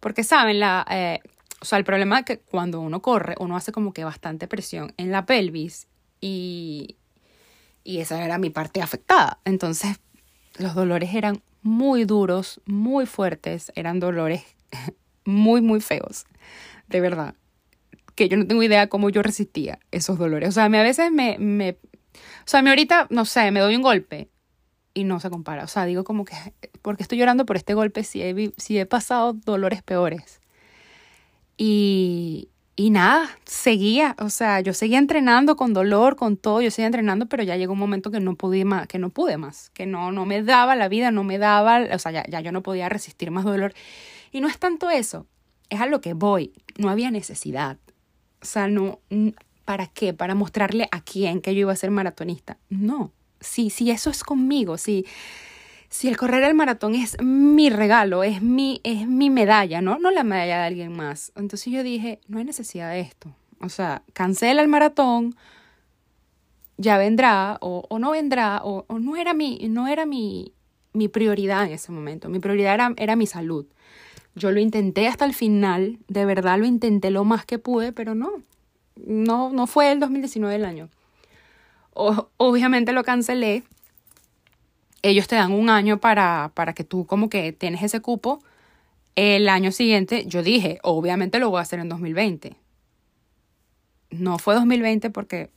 Porque, 0.00 0.24
¿saben? 0.24 0.60
La, 0.60 0.86
eh, 0.90 1.20
o 1.60 1.64
sea, 1.64 1.78
el 1.78 1.84
problema 1.84 2.18
es 2.18 2.24
que 2.24 2.38
cuando 2.38 2.80
uno 2.80 3.00
corre, 3.00 3.34
uno 3.40 3.56
hace 3.56 3.72
como 3.72 3.92
que 3.92 4.04
bastante 4.04 4.46
presión 4.46 4.92
en 4.96 5.10
la 5.10 5.24
pelvis 5.26 5.88
y, 6.20 6.96
y 7.82 7.98
esa 7.98 8.22
era 8.24 8.38
mi 8.38 8.50
parte 8.50 8.82
afectada. 8.82 9.40
Entonces, 9.44 10.00
los 10.58 10.74
dolores 10.74 11.14
eran 11.14 11.42
muy 11.62 12.04
duros, 12.04 12.60
muy 12.66 13.06
fuertes, 13.06 13.72
eran 13.74 14.00
dolores 14.00 14.42
muy, 15.24 15.60
muy 15.60 15.80
feos, 15.80 16.26
de 16.88 17.00
verdad. 17.00 17.34
Que 18.14 18.28
yo 18.28 18.36
no 18.36 18.46
tengo 18.46 18.62
idea 18.62 18.88
cómo 18.88 19.10
yo 19.10 19.22
resistía 19.22 19.78
esos 19.90 20.18
dolores. 20.18 20.50
O 20.50 20.52
sea, 20.52 20.64
a 20.64 20.68
mí 20.68 20.78
a 20.78 20.82
veces 20.82 21.10
me, 21.10 21.36
me, 21.38 21.78
o 22.12 22.46
sea, 22.46 22.60
a 22.60 22.62
mí 22.62 22.70
ahorita, 22.70 23.08
no 23.10 23.24
sé, 23.24 23.50
me 23.50 23.60
doy 23.60 23.76
un 23.76 23.82
golpe 23.82 24.30
y 24.94 25.04
no 25.04 25.20
se 25.20 25.30
compara. 25.30 25.64
O 25.64 25.68
sea, 25.68 25.84
digo 25.84 26.04
como 26.04 26.24
que, 26.24 26.34
¿por 26.82 26.96
qué 26.96 27.02
estoy 27.02 27.18
llorando 27.18 27.44
por 27.44 27.56
este 27.56 27.74
golpe 27.74 28.04
si 28.04 28.22
he, 28.22 28.52
si 28.56 28.78
he 28.78 28.86
pasado 28.86 29.34
dolores 29.34 29.82
peores? 29.82 30.40
Y, 31.56 32.50
y 32.74 32.90
nada, 32.90 33.30
seguía, 33.46 34.14
o 34.18 34.28
sea, 34.28 34.60
yo 34.60 34.74
seguía 34.74 34.98
entrenando 34.98 35.56
con 35.56 35.72
dolor, 35.72 36.16
con 36.16 36.36
todo, 36.36 36.60
yo 36.60 36.70
seguía 36.70 36.86
entrenando, 36.86 37.26
pero 37.26 37.42
ya 37.42 37.56
llegó 37.56 37.72
un 37.72 37.78
momento 37.78 38.10
que 38.10 38.20
no 38.20 38.34
pude 38.34 38.64
más, 38.66 38.86
que 38.86 38.98
no 38.98 39.08
pude 39.08 39.38
más, 39.38 39.70
que 39.70 39.86
no, 39.86 40.12
no 40.12 40.26
me 40.26 40.42
daba 40.42 40.76
la 40.76 40.88
vida, 40.88 41.10
no 41.10 41.24
me 41.24 41.38
daba, 41.38 41.80
o 41.92 41.98
sea, 41.98 42.12
ya, 42.12 42.24
ya 42.28 42.40
yo 42.40 42.52
no 42.52 42.62
podía 42.62 42.88
resistir 42.90 43.30
más 43.30 43.44
dolor. 43.44 43.72
Y 44.30 44.40
no 44.42 44.48
es 44.48 44.58
tanto 44.58 44.90
eso, 44.90 45.26
es 45.70 45.80
a 45.80 45.86
lo 45.86 46.02
que 46.02 46.12
voy, 46.12 46.52
no 46.76 46.90
había 46.90 47.10
necesidad. 47.10 47.78
O 48.42 48.44
sea, 48.44 48.68
no, 48.68 49.00
¿para 49.64 49.86
qué? 49.86 50.12
¿Para 50.12 50.34
mostrarle 50.34 50.88
a 50.92 51.00
quién 51.00 51.40
que 51.40 51.54
yo 51.54 51.60
iba 51.60 51.72
a 51.72 51.76
ser 51.76 51.90
maratonista? 51.90 52.58
No, 52.68 53.12
sí, 53.40 53.70
sí, 53.70 53.90
eso 53.90 54.10
es 54.10 54.22
conmigo, 54.22 54.76
sí 54.76 55.06
si 55.96 56.08
el 56.08 56.18
correr 56.18 56.42
el 56.42 56.52
maratón 56.52 56.94
es 56.94 57.16
mi 57.22 57.70
regalo, 57.70 58.22
es 58.22 58.42
mi, 58.42 58.82
es 58.84 59.08
mi 59.08 59.30
medalla, 59.30 59.80
¿no? 59.80 59.98
No 59.98 60.10
la 60.10 60.24
medalla 60.24 60.58
de 60.58 60.64
alguien 60.64 60.94
más. 60.94 61.32
Entonces 61.36 61.72
yo 61.72 61.82
dije, 61.82 62.20
no 62.28 62.36
hay 62.36 62.44
necesidad 62.44 62.90
de 62.90 63.00
esto. 63.00 63.34
O 63.62 63.70
sea, 63.70 64.02
cancela 64.12 64.60
el 64.60 64.68
maratón, 64.68 65.36
ya 66.76 66.98
vendrá 66.98 67.56
o, 67.62 67.86
no 67.98 68.10
vendrá 68.10 68.60
o, 68.62 68.84
no 68.98 69.16
era, 69.16 69.32
mi, 69.32 69.58
no 69.70 69.88
era 69.88 70.04
mi, 70.04 70.52
mi 70.92 71.08
prioridad 71.08 71.64
en 71.64 71.72
ese 71.72 71.90
momento. 71.92 72.28
Mi 72.28 72.40
prioridad 72.40 72.74
era, 72.74 72.92
era 72.98 73.16
mi 73.16 73.26
salud. 73.26 73.64
Yo 74.34 74.50
lo 74.50 74.60
intenté 74.60 75.08
hasta 75.08 75.24
el 75.24 75.32
final, 75.32 75.98
de 76.08 76.26
verdad 76.26 76.58
lo 76.58 76.66
intenté 76.66 77.10
lo 77.10 77.24
más 77.24 77.46
que 77.46 77.58
pude, 77.58 77.94
pero 77.94 78.14
no, 78.14 78.42
no, 78.96 79.50
no 79.50 79.66
fue 79.66 79.92
el 79.92 80.00
2019 80.00 80.56
el 80.56 80.66
año. 80.66 80.90
O, 81.94 82.28
obviamente 82.36 82.92
lo 82.92 83.02
cancelé. 83.02 83.64
Ellos 85.02 85.28
te 85.28 85.36
dan 85.36 85.52
un 85.52 85.70
año 85.70 85.98
para, 85.98 86.50
para 86.54 86.72
que 86.72 86.84
tú 86.84 87.06
como 87.06 87.28
que 87.28 87.52
tienes 87.52 87.82
ese 87.82 88.00
cupo. 88.00 88.42
El 89.14 89.48
año 89.48 89.72
siguiente 89.72 90.24
yo 90.26 90.42
dije, 90.42 90.78
obviamente 90.82 91.38
lo 91.38 91.50
voy 91.50 91.58
a 91.58 91.62
hacer 91.62 91.78
en 91.78 91.88
2020. 91.88 92.56
No 94.10 94.38
fue 94.38 94.54
2020 94.54 95.10
porque 95.10 95.50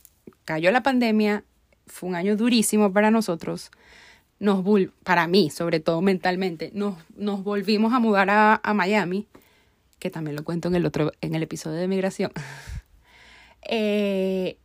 cayó 0.44 0.70
la 0.70 0.82
pandemia, 0.82 1.44
fue 1.86 2.08
un 2.08 2.14
año 2.14 2.36
durísimo 2.36 2.92
para 2.92 3.10
nosotros. 3.10 3.70
Nos 4.38 4.64
para 5.04 5.26
mí, 5.26 5.50
sobre 5.50 5.80
todo 5.80 6.00
mentalmente, 6.00 6.70
nos, 6.72 6.96
nos 7.14 7.44
volvimos 7.44 7.92
a 7.92 7.98
mudar 7.98 8.30
a, 8.30 8.60
a 8.62 8.72
Miami, 8.72 9.26
que 9.98 10.10
también 10.10 10.36
lo 10.36 10.44
cuento 10.44 10.68
en 10.68 10.76
el 10.76 10.86
otro, 10.86 11.12
en 11.20 11.34
el 11.34 11.42
episodio 11.42 11.78
de 11.78 11.88
migración. 11.88 12.32
Eh, 13.72 14.56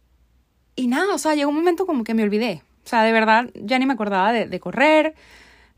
y 0.75 0.88
nada, 0.88 1.13
o 1.13 1.17
sea, 1.17 1.35
llegó 1.35 1.49
un 1.49 1.57
momento 1.57 1.85
como 1.85 2.05
que 2.05 2.13
me 2.13 2.23
olvidé. 2.23 2.63
O 2.86 2.88
sea, 2.89 3.04
de 3.04 3.12
verdad 3.12 3.50
ya 3.56 3.80
ni 3.80 3.86
me 3.86 3.93
acordaba 3.93 4.32
de, 4.32 4.60
correr. 4.60 5.15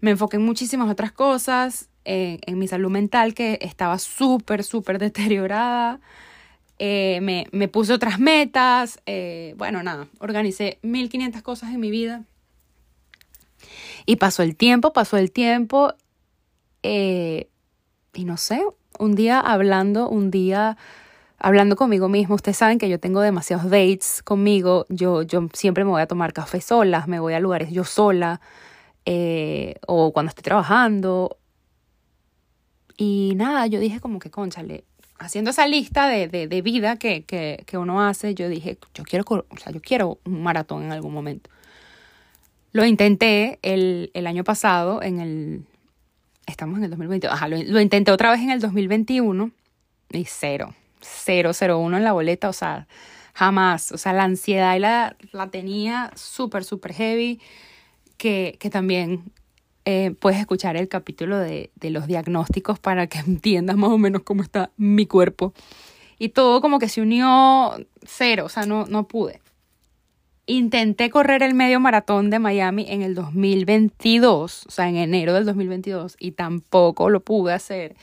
Me 0.02 0.12
enfoqué 0.12 0.38
en 0.38 0.46
muchísimas 0.46 0.90
otras 0.90 1.12
cosas, 1.12 1.90
en 2.04 2.60
mi 2.60 2.68
salud 2.68 2.92
mental 2.92 3.34
que 3.34 3.60
estaba 3.62 3.98
súper, 3.98 4.64
súper 4.64 5.00
deteriorada. 5.08 6.00
Eh, 6.80 7.20
me, 7.22 7.48
me, 7.52 7.68
puse 7.68 7.94
otras 7.94 8.20
metas. 8.20 9.00
Eh, 9.06 9.56
bueno, 9.58 9.82
nada, 9.84 10.08
organicé 10.20 10.80
1500 10.84 11.42
cosas 11.42 11.74
en 11.74 11.80
mi 11.80 11.92
vida. 11.92 12.24
Y 14.06 14.18
pasó 14.18 14.44
el 14.44 14.56
tiempo, 14.56 14.94
pasó 14.94 15.18
el 15.18 15.32
tiempo. 15.32 15.94
y 16.84 18.26
no 18.26 18.38
sé, 18.38 18.62
un 19.00 19.16
día 19.16 19.40
hablando, 19.40 20.10
un 20.10 20.32
día 20.32 20.78
hablando 21.38 21.76
conmigo 21.76 22.10
mismo. 22.10 22.36
Ustedes 22.36 22.58
saben 22.58 22.78
que 22.78 22.90
yo 22.90 23.00
tengo 23.00 23.22
demasiados 23.22 23.70
dates 23.70 24.22
conmigo. 24.24 24.86
Yo, 24.90 25.22
yo 25.24 25.48
siempre 25.54 25.84
me 25.84 25.92
voy 25.92 26.02
a 26.02 26.08
tomar 26.08 26.34
café 26.34 26.62
sola, 26.62 27.06
me 27.08 27.20
voy 27.20 27.34
a 27.34 27.40
lugares 27.40 27.72
yo 27.72 27.84
sola, 27.84 28.42
eh, 29.06 29.76
o 29.88 30.12
cuando 30.14 30.30
estoy 30.30 30.44
trabajando. 30.44 31.38
Y 32.98 33.34
nada, 33.36 33.68
yo 33.68 33.80
dije 33.80 34.00
como 34.00 34.20
que, 34.20 34.32
conchale, 34.32 34.84
haciendo 35.20 35.52
esa 35.52 35.68
lista 35.68 36.08
de, 36.08 36.28
de, 36.28 36.48
de 36.48 36.62
vida 36.62 36.98
que, 36.98 37.24
que, 37.24 37.64
que, 37.66 37.78
uno 37.78 38.04
hace, 38.04 38.34
yo 38.34 38.50
dije, 38.50 38.78
yo 38.94 39.04
quiero, 39.04 39.24
o 39.28 39.58
sea, 39.58 39.72
yo 39.72 39.82
quiero 39.82 40.20
un 40.26 40.42
maratón 40.42 40.84
en 40.84 40.92
algún 40.92 41.14
momento. 41.14 41.50
Lo 42.72 42.86
intenté 42.86 43.60
el, 43.62 44.12
el 44.14 44.28
año 44.28 44.44
pasado, 44.44 45.02
en 45.02 45.20
el... 45.20 45.66
Estamos 46.46 46.78
en 46.78 46.86
el 46.86 46.90
2021. 46.92 47.34
Ajá, 47.34 47.48
lo 47.50 47.82
intenté 47.82 48.12
otra 48.12 48.32
vez 48.32 48.40
en 48.40 48.52
el 48.52 48.62
2021 48.62 49.52
y 50.12 50.26
cero 50.26 50.74
001 51.02 51.98
en 51.98 52.04
la 52.04 52.14
boleta, 52.14 52.50
o 52.50 52.54
sea, 52.54 52.88
jamás. 53.34 53.92
O 53.92 53.98
sea, 53.98 54.14
la 54.14 54.24
ansiedad 54.24 54.78
la, 54.80 55.16
la 55.32 55.48
tenía 55.50 56.12
súper, 56.16 56.64
súper 56.64 56.94
heavy, 56.94 57.40
que, 58.18 58.58
que 58.60 58.70
también 58.70 59.32
eh, 59.86 60.14
puedes 60.20 60.40
escuchar 60.40 60.76
el 60.76 60.90
capítulo 60.90 61.38
de, 61.38 61.72
de 61.76 61.90
los 61.92 62.08
diagnósticos 62.08 62.80
para 62.80 63.08
que 63.08 63.20
entiendas 63.28 63.78
más 63.78 63.92
o 63.92 63.98
menos 63.98 64.24
cómo 64.24 64.44
está 64.44 64.72
mi 64.76 65.06
cuerpo. 65.06 65.54
Y 66.20 66.30
todo 66.30 66.62
como 66.62 66.80
que 66.80 66.90
se 66.90 67.02
unió 67.02 67.74
cero, 68.04 68.46
o 68.46 68.50
sea, 68.50 68.66
no, 68.66 68.86
no 68.88 69.08
pude. 69.08 69.40
Intenté 70.48 71.10
correr 71.10 71.44
el 71.44 71.54
medio 71.54 71.80
maratón 71.80 72.30
de 72.30 72.40
Miami 72.40 72.86
en 72.90 73.02
el 73.02 73.14
2022, 73.14 74.66
o 74.66 74.72
sea, 74.72 74.90
en 74.90 74.96
enero 74.96 75.34
del 75.34 75.46
2022, 75.46 76.16
y 76.20 76.32
tampoco 76.32 77.10
lo 77.10 77.20
pude 77.20 77.54
hacer. 77.54 77.96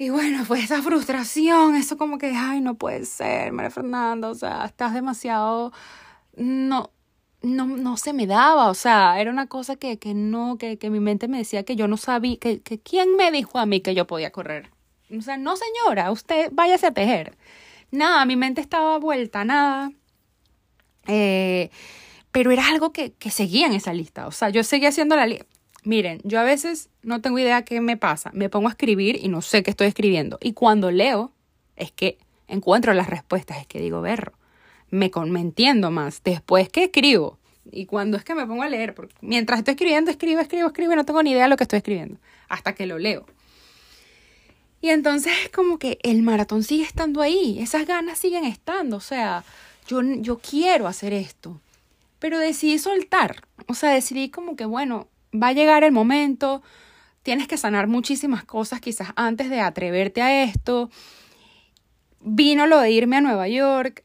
Y 0.00 0.08
bueno, 0.08 0.44
pues 0.48 0.64
esa 0.64 0.80
frustración, 0.80 1.74
eso 1.74 1.98
como 1.98 2.16
que, 2.16 2.32
ay, 2.34 2.62
no 2.62 2.74
puede 2.76 3.04
ser, 3.04 3.52
María 3.52 3.70
Fernanda, 3.70 4.30
o 4.30 4.34
sea, 4.34 4.64
estás 4.64 4.94
demasiado, 4.94 5.74
no, 6.36 6.90
no, 7.42 7.66
no 7.66 7.98
se 7.98 8.14
me 8.14 8.26
daba, 8.26 8.70
o 8.70 8.74
sea, 8.74 9.20
era 9.20 9.30
una 9.30 9.46
cosa 9.46 9.76
que, 9.76 9.98
que 9.98 10.14
no, 10.14 10.56
que, 10.56 10.78
que 10.78 10.88
mi 10.88 11.00
mente 11.00 11.28
me 11.28 11.36
decía 11.36 11.64
que 11.64 11.76
yo 11.76 11.86
no 11.86 11.98
sabía, 11.98 12.38
que, 12.38 12.62
que 12.62 12.80
quién 12.80 13.14
me 13.16 13.30
dijo 13.30 13.58
a 13.58 13.66
mí 13.66 13.82
que 13.82 13.94
yo 13.94 14.06
podía 14.06 14.32
correr. 14.32 14.70
O 15.14 15.20
sea, 15.20 15.36
no 15.36 15.54
señora, 15.56 16.10
usted 16.10 16.48
váyase 16.50 16.86
a 16.86 16.94
tejer. 16.94 17.36
Nada, 17.90 18.24
mi 18.24 18.36
mente 18.36 18.62
estaba 18.62 18.98
vuelta, 18.98 19.44
nada. 19.44 19.92
Eh, 21.08 21.68
pero 22.32 22.52
era 22.52 22.68
algo 22.68 22.90
que, 22.90 23.12
que 23.12 23.30
seguía 23.30 23.66
en 23.66 23.74
esa 23.74 23.92
lista, 23.92 24.26
o 24.26 24.32
sea, 24.32 24.48
yo 24.48 24.64
seguía 24.64 24.88
haciendo 24.88 25.14
la 25.14 25.26
lista 25.26 25.44
Miren, 25.84 26.20
yo 26.24 26.40
a 26.40 26.44
veces 26.44 26.88
no 27.02 27.20
tengo 27.20 27.38
idea 27.38 27.64
qué 27.64 27.80
me 27.80 27.96
pasa. 27.96 28.30
Me 28.34 28.48
pongo 28.48 28.68
a 28.68 28.72
escribir 28.72 29.18
y 29.22 29.28
no 29.28 29.42
sé 29.42 29.62
qué 29.62 29.70
estoy 29.70 29.88
escribiendo. 29.88 30.38
Y 30.42 30.52
cuando 30.52 30.90
leo, 30.90 31.32
es 31.76 31.90
que 31.92 32.18
encuentro 32.48 32.92
las 32.92 33.08
respuestas, 33.08 33.58
es 33.58 33.66
que 33.66 33.80
digo, 33.80 34.00
berro, 34.00 34.32
me, 34.90 35.10
entiendo 35.40 35.90
más 35.90 36.22
después 36.22 36.68
que 36.68 36.84
escribo. 36.84 37.38
Y 37.70 37.86
cuando 37.86 38.16
es 38.16 38.24
que 38.24 38.34
me 38.34 38.46
pongo 38.46 38.62
a 38.62 38.68
leer, 38.68 38.94
porque 38.94 39.14
mientras 39.20 39.60
estoy 39.60 39.72
escribiendo, 39.72 40.10
escribo, 40.10 40.40
escribo, 40.40 40.68
escribo 40.68 40.92
y 40.92 40.96
no 40.96 41.04
tengo 41.04 41.22
ni 41.22 41.30
idea 41.30 41.44
de 41.44 41.48
lo 41.48 41.56
que 41.56 41.64
estoy 41.64 41.78
escribiendo, 41.78 42.18
hasta 42.48 42.74
que 42.74 42.86
lo 42.86 42.98
leo. 42.98 43.26
Y 44.80 44.88
entonces 44.88 45.32
es 45.44 45.50
como 45.50 45.78
que 45.78 45.98
el 46.02 46.22
maratón 46.22 46.64
sigue 46.64 46.84
estando 46.84 47.20
ahí, 47.20 47.58
esas 47.60 47.86
ganas 47.86 48.18
siguen 48.18 48.44
estando, 48.44 48.96
o 48.96 49.00
sea, 49.00 49.44
yo, 49.86 50.00
yo 50.02 50.38
quiero 50.38 50.86
hacer 50.86 51.12
esto, 51.12 51.60
pero 52.18 52.38
decidí 52.38 52.78
soltar, 52.78 53.42
o 53.66 53.74
sea, 53.74 53.90
decidí 53.90 54.30
como 54.30 54.56
que, 54.56 54.64
bueno, 54.64 55.06
va 55.34 55.48
a 55.48 55.52
llegar 55.52 55.84
el 55.84 55.92
momento, 55.92 56.62
tienes 57.22 57.48
que 57.48 57.56
sanar 57.56 57.86
muchísimas 57.86 58.44
cosas 58.44 58.80
quizás 58.80 59.08
antes 59.16 59.50
de 59.50 59.60
atreverte 59.60 60.22
a 60.22 60.44
esto. 60.44 60.90
Vino 62.20 62.66
lo 62.66 62.78
de 62.80 62.90
irme 62.90 63.16
a 63.16 63.20
Nueva 63.20 63.48
York, 63.48 64.04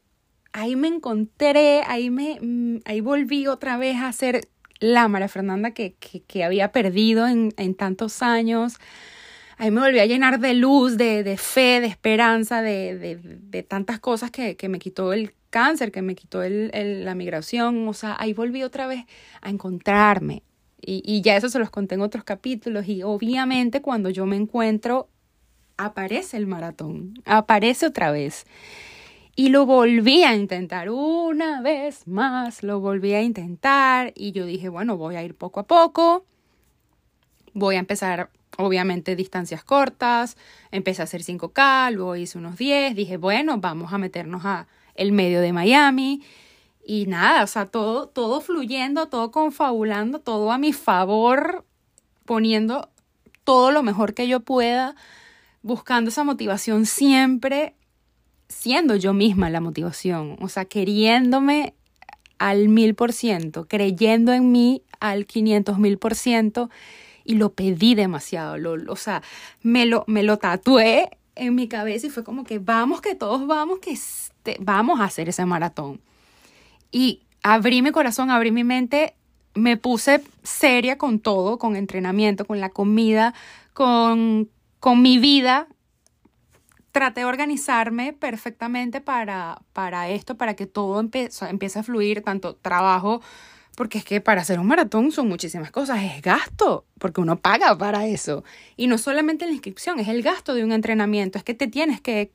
ahí 0.52 0.74
me 0.74 0.88
encontré, 0.88 1.82
ahí 1.86 2.10
me 2.10 2.38
mm, 2.40 2.80
ahí 2.86 3.00
volví 3.00 3.46
otra 3.46 3.76
vez 3.76 3.96
a 3.98 4.10
ser 4.12 4.48
la 4.80 5.08
María 5.08 5.28
Fernanda 5.28 5.72
que, 5.72 5.94
que, 5.94 6.44
había 6.44 6.72
perdido 6.72 7.26
en, 7.26 7.52
en, 7.56 7.74
tantos 7.74 8.22
años. 8.22 8.76
Ahí 9.58 9.70
me 9.70 9.80
volví 9.80 9.98
a 10.00 10.06
llenar 10.06 10.38
de 10.38 10.54
luz, 10.54 10.96
de, 10.98 11.22
de 11.22 11.36
fe, 11.38 11.80
de 11.80 11.86
esperanza, 11.86 12.60
de, 12.62 12.96
de, 12.98 13.16
de 13.16 13.62
tantas 13.62 14.00
cosas 14.00 14.30
que, 14.30 14.56
que, 14.56 14.68
me 14.68 14.78
quitó 14.78 15.12
el 15.14 15.32
cáncer, 15.50 15.92
que 15.92 16.02
me 16.02 16.14
quitó 16.14 16.42
el, 16.42 16.70
la 17.04 17.14
migración. 17.14 17.88
O 17.88 17.94
sea, 17.94 18.16
ahí 18.18 18.34
volví 18.34 18.62
otra 18.62 18.86
vez 18.86 19.04
a 19.40 19.48
encontrarme, 19.48 20.42
y, 20.86 21.20
ya 21.20 21.36
eso 21.36 21.48
se 21.48 21.58
los 21.58 21.70
conté 21.70 21.96
en 21.96 22.00
otros 22.00 22.22
capítulos. 22.22 22.88
Y 22.88 23.02
obviamente 23.02 23.82
cuando 23.82 24.08
yo 24.08 24.24
me 24.24 24.36
encuentro, 24.36 25.08
aparece 25.76 26.36
el 26.36 26.46
maratón, 26.46 27.14
aparece 27.24 27.86
otra 27.86 28.12
vez. 28.12 28.46
Y 29.34 29.48
lo 29.48 29.66
volví 29.66 30.22
a 30.22 30.34
intentar 30.34 30.88
una 30.88 31.60
vez 31.60 32.06
más, 32.06 32.62
lo 32.62 32.80
volví 32.80 33.12
a 33.12 33.22
intentar 33.22 34.12
y 34.14 34.32
yo 34.32 34.46
dije, 34.46 34.68
bueno, 34.68 34.96
voy 34.96 35.16
a 35.16 35.22
ir 35.22 35.34
poco 35.34 35.60
a 35.60 35.66
poco, 35.66 36.24
voy 37.52 37.76
a 37.76 37.80
empezar 37.80 38.30
obviamente 38.56 39.14
distancias 39.14 39.62
cortas, 39.62 40.38
empecé 40.70 41.02
a 41.02 41.04
hacer 41.04 41.22
5K, 41.22 41.92
luego 41.92 42.16
hice 42.16 42.38
unos 42.38 42.56
10, 42.56 42.94
dije, 42.94 43.18
bueno, 43.18 43.58
vamos 43.58 43.92
a 43.92 43.98
meternos 43.98 44.46
a 44.46 44.68
el 44.94 45.12
medio 45.12 45.42
de 45.42 45.52
Miami 45.52 46.22
y 46.86 47.06
nada, 47.06 47.42
o 47.42 47.46
sea, 47.48 47.66
todo, 47.66 48.06
todo 48.06 48.40
fluyendo, 48.40 49.08
todo 49.08 49.32
confabulando, 49.32 50.20
todo 50.20 50.52
a 50.52 50.58
mi 50.58 50.72
favor, 50.72 51.64
poniendo 52.24 52.90
todo 53.42 53.72
lo 53.72 53.82
mejor 53.82 54.14
que 54.14 54.28
yo 54.28 54.40
pueda, 54.40 54.94
buscando 55.62 56.10
esa 56.10 56.22
motivación 56.22 56.86
siempre, 56.86 57.74
siendo 58.48 58.94
yo 58.94 59.14
misma 59.14 59.50
la 59.50 59.60
motivación, 59.60 60.36
o 60.40 60.48
sea, 60.48 60.64
queriéndome 60.64 61.74
al 62.38 62.68
mil 62.68 62.94
por 62.94 63.12
ciento, 63.12 63.66
creyendo 63.66 64.32
en 64.32 64.52
mí 64.52 64.82
al 65.00 65.26
quinientos 65.26 65.80
mil 65.80 65.98
por 65.98 66.14
ciento, 66.14 66.70
y 67.24 67.34
lo 67.34 67.52
pedí 67.52 67.96
demasiado, 67.96 68.58
lo, 68.58 68.92
o 68.92 68.96
sea, 68.96 69.22
me 69.60 69.86
lo, 69.86 70.04
me 70.06 70.22
lo 70.22 70.36
tatué 70.36 71.10
en 71.34 71.56
mi 71.56 71.66
cabeza 71.66 72.06
y 72.06 72.10
fue 72.10 72.22
como 72.22 72.44
que 72.44 72.60
vamos, 72.60 73.00
que 73.00 73.16
todos 73.16 73.44
vamos, 73.48 73.80
que 73.80 73.98
vamos 74.60 75.00
a 75.00 75.04
hacer 75.04 75.28
ese 75.28 75.44
maratón. 75.44 76.00
Y 76.96 77.26
abrí 77.42 77.82
mi 77.82 77.92
corazón, 77.92 78.30
abrí 78.30 78.52
mi 78.52 78.64
mente, 78.64 79.16
me 79.52 79.76
puse 79.76 80.22
seria 80.42 80.96
con 80.96 81.20
todo, 81.20 81.58
con 81.58 81.76
entrenamiento, 81.76 82.46
con 82.46 82.58
la 82.58 82.70
comida, 82.70 83.34
con, 83.74 84.48
con 84.80 85.02
mi 85.02 85.18
vida. 85.18 85.68
Traté 86.92 87.20
de 87.20 87.26
organizarme 87.26 88.14
perfectamente 88.14 89.02
para, 89.02 89.60
para 89.74 90.08
esto, 90.08 90.38
para 90.38 90.56
que 90.56 90.64
todo 90.64 90.98
empiece 90.98 91.78
a 91.78 91.82
fluir, 91.82 92.22
tanto 92.22 92.54
trabajo, 92.54 93.20
porque 93.76 93.98
es 93.98 94.04
que 94.06 94.22
para 94.22 94.40
hacer 94.40 94.58
un 94.58 94.66
maratón 94.66 95.12
son 95.12 95.28
muchísimas 95.28 95.70
cosas, 95.70 96.02
es 96.02 96.22
gasto, 96.22 96.86
porque 96.98 97.20
uno 97.20 97.36
paga 97.36 97.76
para 97.76 98.06
eso. 98.06 98.42
Y 98.74 98.86
no 98.86 98.96
solamente 98.96 99.44
la 99.44 99.52
inscripción, 99.52 100.00
es 100.00 100.08
el 100.08 100.22
gasto 100.22 100.54
de 100.54 100.64
un 100.64 100.72
entrenamiento, 100.72 101.36
es 101.36 101.44
que 101.44 101.52
te 101.52 101.66
tienes 101.66 102.00
que 102.00 102.32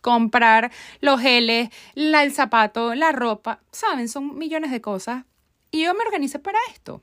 comprar 0.00 0.70
los 1.00 1.20
geles, 1.20 1.70
el 1.94 2.32
zapato, 2.32 2.94
la 2.94 3.12
ropa, 3.12 3.60
¿saben? 3.72 4.08
Son 4.08 4.36
millones 4.36 4.70
de 4.70 4.80
cosas. 4.80 5.24
Y 5.70 5.84
yo 5.84 5.94
me 5.94 6.04
organicé 6.04 6.38
para 6.38 6.58
esto. 6.72 7.00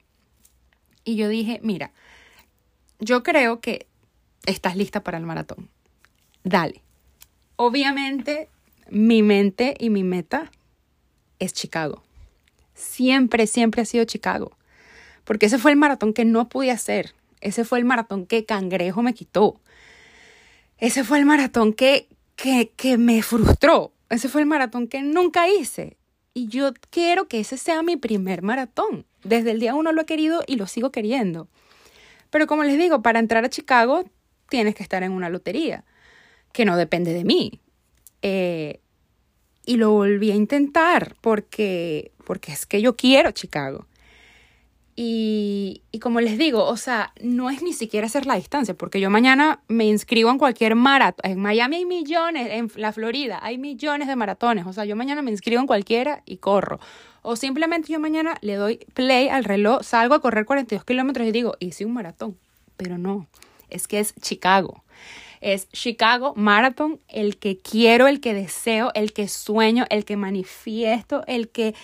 Y 1.03 1.15
yo 1.15 1.29
dije, 1.29 1.59
mira, 1.63 1.93
yo 2.99 3.23
creo 3.23 3.61
que 3.61 3.87
estás 4.45 4.75
lista 4.75 5.03
para 5.03 5.17
el 5.17 5.25
maratón. 5.25 5.69
Dale. 6.43 6.81
Obviamente, 7.55 8.49
mi 8.89 9.23
mente 9.23 9.75
y 9.79 9.89
mi 9.89 10.03
meta 10.03 10.51
es 11.39 11.53
Chicago. 11.53 12.03
Siempre, 12.73 13.47
siempre 13.47 13.81
ha 13.81 13.85
sido 13.85 14.05
Chicago. 14.05 14.57
Porque 15.23 15.47
ese 15.47 15.57
fue 15.57 15.71
el 15.71 15.77
maratón 15.77 16.13
que 16.13 16.25
no 16.25 16.47
pude 16.49 16.71
hacer. 16.71 17.13
Ese 17.41 17.65
fue 17.65 17.79
el 17.79 17.85
maratón 17.85 18.25
que 18.25 18.45
Cangrejo 18.45 19.01
me 19.01 19.13
quitó. 19.13 19.59
Ese 20.77 21.03
fue 21.03 21.19
el 21.19 21.25
maratón 21.25 21.73
que, 21.73 22.07
que, 22.37 22.71
que 22.77 22.97
me 22.97 23.21
frustró. 23.21 23.91
Ese 24.09 24.29
fue 24.29 24.39
el 24.39 24.47
maratón 24.47 24.87
que 24.87 25.01
nunca 25.01 25.49
hice. 25.49 25.97
Y 26.33 26.47
yo 26.47 26.71
quiero 26.89 27.27
que 27.27 27.41
ese 27.41 27.57
sea 27.57 27.83
mi 27.83 27.97
primer 27.97 28.43
maratón. 28.43 29.05
Desde 29.23 29.51
el 29.51 29.59
día 29.59 29.75
uno 29.75 29.91
lo 29.91 30.03
he 30.03 30.05
querido 30.05 30.43
y 30.47 30.55
lo 30.55 30.67
sigo 30.67 30.91
queriendo. 30.91 31.49
Pero 32.29 32.47
como 32.47 32.63
les 32.63 32.77
digo, 32.77 33.01
para 33.01 33.19
entrar 33.19 33.43
a 33.43 33.49
Chicago 33.49 34.05
tienes 34.47 34.75
que 34.75 34.83
estar 34.83 35.03
en 35.03 35.11
una 35.11 35.29
lotería, 35.29 35.83
que 36.53 36.63
no 36.63 36.77
depende 36.77 37.11
de 37.11 37.25
mí. 37.25 37.59
Eh, 38.21 38.79
y 39.65 39.75
lo 39.75 39.91
volví 39.91 40.31
a 40.31 40.35
intentar 40.35 41.15
porque, 41.19 42.11
porque 42.23 42.53
es 42.53 42.65
que 42.65 42.81
yo 42.81 42.95
quiero 42.95 43.31
Chicago. 43.31 43.87
Y, 44.99 45.83
como 46.01 46.21
les 46.21 46.39
digo, 46.39 46.65
o 46.65 46.75
sea, 46.75 47.13
no 47.21 47.51
es 47.51 47.61
ni 47.61 47.71
siquiera 47.71 48.07
hacer 48.07 48.25
la 48.25 48.33
distancia, 48.33 48.73
porque 48.73 48.99
yo 48.99 49.11
mañana 49.11 49.59
me 49.67 49.85
inscribo 49.85 50.31
en 50.31 50.39
cualquier 50.39 50.73
maratón. 50.73 51.31
En 51.31 51.39
Miami 51.39 51.75
hay 51.75 51.85
millones, 51.85 52.47
en 52.51 52.71
la 52.81 52.91
Florida 52.91 53.39
hay 53.43 53.59
millones 53.59 54.07
de 54.07 54.15
maratones. 54.15 54.65
O 54.65 54.73
sea, 54.73 54.85
yo 54.85 54.95
mañana 54.95 55.21
me 55.21 55.29
inscribo 55.29 55.61
en 55.61 55.67
cualquiera 55.67 56.23
y 56.25 56.37
corro. 56.37 56.79
O 57.21 57.35
simplemente 57.35 57.93
yo 57.93 57.99
mañana 57.99 58.39
le 58.41 58.55
doy 58.55 58.77
play 58.95 59.29
al 59.29 59.43
reloj, 59.43 59.83
salgo 59.83 60.15
a 60.15 60.19
correr 60.19 60.45
42 60.45 60.83
kilómetros 60.83 61.27
y 61.27 61.31
digo, 61.31 61.53
hice 61.59 61.85
un 61.85 61.93
maratón. 61.93 62.35
Pero 62.75 62.97
no, 62.97 63.27
es 63.69 63.87
que 63.87 63.99
es 63.99 64.15
Chicago. 64.19 64.83
Es 65.41 65.69
Chicago 65.69 66.33
Marathon 66.35 66.99
el 67.07 67.37
que 67.37 67.59
quiero, 67.59 68.07
el 68.07 68.19
que 68.19 68.33
deseo, 68.33 68.91
el 68.95 69.13
que 69.13 69.27
sueño, 69.27 69.85
el 69.91 70.05
que 70.05 70.17
manifiesto, 70.17 71.23
el 71.27 71.49
que 71.49 71.75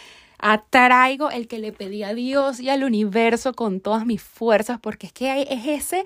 atraigo 0.45 1.31
el 1.31 1.47
que 1.47 1.57
le 1.57 1.71
pedí 1.71 2.03
a 2.03 2.13
Dios 2.13 2.59
y 2.59 2.69
al 2.69 2.83
universo 2.83 3.53
con 3.53 3.79
todas 3.79 4.05
mis 4.05 4.21
fuerzas, 4.21 4.77
porque 4.77 5.07
es 5.07 5.13
que 5.13 5.47
es 5.49 5.65
ese, 5.65 6.03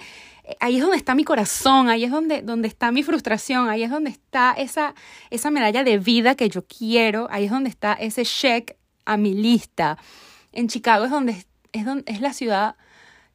ahí 0.59 0.75
es 0.75 0.81
donde 0.83 0.97
está 0.97 1.15
mi 1.15 1.23
corazón, 1.23 1.89
ahí 1.89 2.03
es 2.03 2.11
donde, 2.11 2.43
donde 2.43 2.67
está 2.67 2.91
mi 2.91 3.01
frustración, 3.01 3.67
ahí 3.67 3.81
es 3.81 3.89
donde 3.89 4.11
está 4.11 4.53
esa, 4.53 4.93
esa 5.31 5.49
medalla 5.49 5.83
de 5.83 5.97
vida 5.97 6.35
que 6.35 6.49
yo 6.49 6.63
quiero, 6.67 7.27
ahí 7.31 7.45
es 7.45 7.51
donde 7.51 7.71
está 7.71 7.93
ese 7.93 8.23
check 8.25 8.75
a 9.05 9.17
mi 9.17 9.33
lista. 9.33 9.97
En 10.51 10.67
Chicago 10.67 11.05
es 11.05 11.11
donde 11.11 11.43
es, 11.71 11.85
donde, 11.85 12.03
es 12.05 12.21
la 12.21 12.31
ciudad 12.31 12.75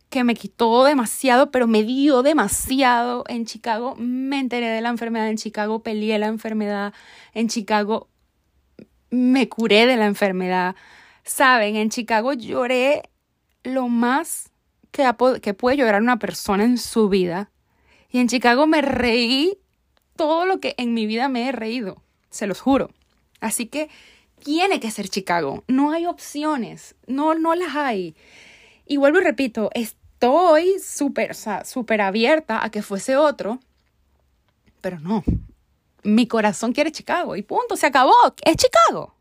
que 0.09 0.23
me 0.23 0.37
quitó 0.37 0.85
demasiado, 0.85 1.51
pero 1.51 1.67
me 1.67 1.83
dio 1.83 2.23
demasiado. 2.23 3.25
En 3.27 3.45
Chicago 3.45 3.97
me 3.97 4.38
enteré 4.38 4.69
de 4.69 4.83
la 4.83 4.91
enfermedad, 4.91 5.29
en 5.29 5.37
Chicago 5.37 5.83
peleé 5.83 6.21
la 6.21 6.29
enfermedad, 6.29 6.93
en 7.35 7.49
Chicago 7.49 8.09
me 9.12 9.48
curé 9.48 9.87
de 9.87 9.96
la 9.96 10.07
enfermedad. 10.07 10.75
Saben, 11.22 11.77
en 11.77 11.90
Chicago 11.90 12.33
lloré 12.33 13.03
lo 13.62 13.88
más 13.88 14.51
que, 14.90 15.09
que 15.40 15.55
puede 15.55 15.77
llorar 15.77 16.03
una 16.03 16.18
persona 16.18 16.64
en 16.64 16.79
su 16.79 17.09
vida. 17.09 17.51
Y 18.11 18.18
en 18.18 18.29
Chicago 18.29 18.66
me 18.66 18.83
reí 18.83 19.59
todo 20.16 20.46
lo 20.46 20.61
que 20.61 20.75
en 20.79 20.94
mi 20.94 21.07
vida 21.07 21.29
me 21.29 21.48
he 21.48 21.53
reído, 21.53 22.03
se 22.31 22.46
los 22.46 22.61
juro. 22.61 22.90
Así 23.40 23.66
que 23.66 23.90
tiene 24.42 24.81
que 24.81 24.90
ser 24.90 25.09
Chicago. 25.09 25.62
No 25.68 25.92
hay 25.92 26.07
opciones, 26.07 26.94
no, 27.07 27.35
no 27.35 27.55
las 27.55 27.77
hay. 27.77 28.16
Y 28.87 28.96
vuelvo 28.96 29.20
y 29.20 29.25
repito, 29.25 29.70
estoy 29.75 30.79
súper, 30.79 31.33
o 31.33 31.35
sea, 31.35 31.64
súper 31.64 32.01
abierta 32.01 32.64
a 32.64 32.70
que 32.70 32.83
fuese 32.83 33.16
otro, 33.16 33.61
pero 34.81 34.98
no, 35.01 35.22
mi 36.03 36.27
corazón 36.27 36.73
quiere 36.73 36.93
Chicago 36.93 37.37
y 37.37 37.43
punto, 37.43 37.77
se 37.77 37.87
acabó, 37.87 38.15
es 38.45 38.57
Chicago. 38.57 39.15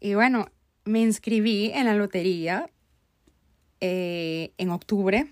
Y 0.00 0.14
bueno, 0.14 0.50
me 0.84 1.00
inscribí 1.00 1.70
en 1.74 1.86
la 1.86 1.94
lotería 1.94 2.70
eh, 3.80 4.52
en 4.58 4.70
octubre 4.70 5.26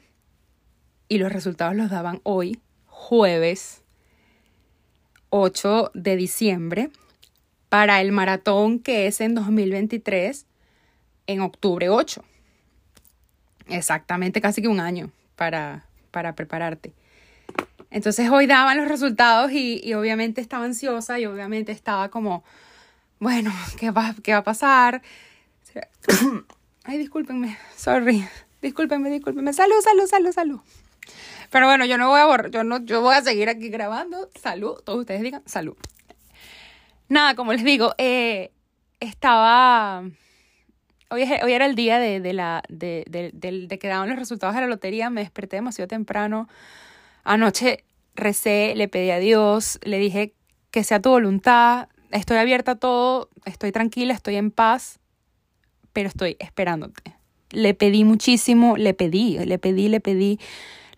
y 1.08 1.18
los 1.18 1.32
resultados 1.32 1.76
los 1.76 1.90
daban 1.90 2.20
hoy, 2.24 2.60
jueves 2.86 3.82
8 5.30 5.90
de 5.94 6.16
diciembre, 6.16 6.90
para 7.68 8.00
el 8.00 8.12
maratón 8.12 8.78
que 8.78 9.06
es 9.06 9.20
en 9.20 9.34
2023, 9.34 10.46
en 11.26 11.40
octubre 11.40 11.88
8. 11.88 12.24
Exactamente 13.68 14.40
casi 14.40 14.62
que 14.62 14.68
un 14.68 14.80
año 14.80 15.10
para, 15.34 15.86
para 16.10 16.34
prepararte. 16.34 16.94
Entonces 17.96 18.28
hoy 18.28 18.46
daban 18.46 18.76
los 18.76 18.88
resultados 18.88 19.52
y, 19.52 19.94
obviamente 19.94 20.42
estaba 20.42 20.66
ansiosa 20.66 21.18
y 21.18 21.24
obviamente 21.24 21.72
estaba 21.72 22.10
como, 22.10 22.44
bueno, 23.20 23.50
¿qué 23.80 23.90
va, 23.90 24.14
qué 24.22 24.32
va 24.32 24.40
a 24.40 24.44
pasar? 24.44 25.00
Ay, 26.84 26.98
discúlpenme, 26.98 27.56
sorry. 27.74 28.22
Discúlpenme, 28.60 29.08
discúlpenme. 29.08 29.50
Salud, 29.54 29.76
salud, 29.82 30.06
salud, 30.06 30.32
salud. 30.32 30.60
Pero 31.50 31.68
bueno, 31.68 31.86
yo 31.86 31.96
no 31.96 32.10
voy 32.10 32.20
a 32.20 32.26
borrar, 32.26 32.50
yo 32.50 32.64
no, 32.64 32.84
yo 32.84 33.00
voy 33.00 33.14
a 33.14 33.22
seguir 33.22 33.48
aquí 33.48 33.70
grabando. 33.70 34.28
Salud, 34.38 34.74
todos 34.84 35.00
ustedes 35.00 35.22
digan 35.22 35.42
salud. 35.46 35.74
Nada, 37.08 37.34
como 37.34 37.54
les 37.54 37.64
digo, 37.64 37.94
eh, 37.96 38.50
estaba. 39.00 40.02
Hoy, 41.08 41.22
hoy, 41.22 41.52
era 41.54 41.64
el 41.64 41.74
día 41.74 41.98
de, 41.98 42.20
de 42.20 42.34
la, 42.34 42.62
de, 42.68 43.04
de, 43.08 43.30
de, 43.32 43.78
que 43.78 43.88
daban 43.88 44.10
los 44.10 44.18
resultados 44.18 44.54
de 44.54 44.60
la 44.60 44.66
lotería. 44.66 45.08
Me 45.08 45.22
desperté 45.22 45.56
demasiado 45.56 45.88
temprano. 45.88 46.46
Anoche 47.26 47.82
recé, 48.14 48.74
le 48.76 48.86
pedí 48.86 49.10
a 49.10 49.18
Dios, 49.18 49.80
le 49.82 49.98
dije 49.98 50.32
que 50.70 50.84
sea 50.84 51.02
tu 51.02 51.10
voluntad, 51.10 51.88
estoy 52.12 52.36
abierta 52.36 52.72
a 52.72 52.76
todo, 52.76 53.30
estoy 53.44 53.72
tranquila, 53.72 54.14
estoy 54.14 54.36
en 54.36 54.52
paz, 54.52 55.00
pero 55.92 56.08
estoy 56.08 56.36
esperándote. 56.38 57.16
Le 57.50 57.74
pedí 57.74 58.04
muchísimo, 58.04 58.76
le 58.76 58.94
pedí, 58.94 59.38
le 59.44 59.58
pedí, 59.58 59.88
le 59.88 59.98
pedí, 59.98 60.38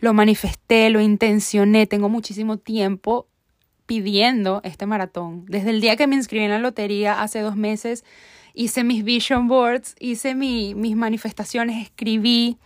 lo 0.00 0.12
manifesté, 0.12 0.90
lo 0.90 1.00
intencioné, 1.00 1.86
tengo 1.86 2.10
muchísimo 2.10 2.58
tiempo 2.58 3.26
pidiendo 3.86 4.60
este 4.64 4.84
maratón. 4.84 5.46
Desde 5.46 5.70
el 5.70 5.80
día 5.80 5.96
que 5.96 6.06
me 6.06 6.16
inscribí 6.16 6.44
en 6.44 6.50
la 6.50 6.58
lotería 6.58 7.22
hace 7.22 7.40
dos 7.40 7.56
meses, 7.56 8.04
hice 8.52 8.84
mis 8.84 9.02
vision 9.02 9.48
boards, 9.48 9.96
hice 9.98 10.34
mis 10.34 10.94
manifestaciones, 10.94 11.82
escribí. 11.82 12.58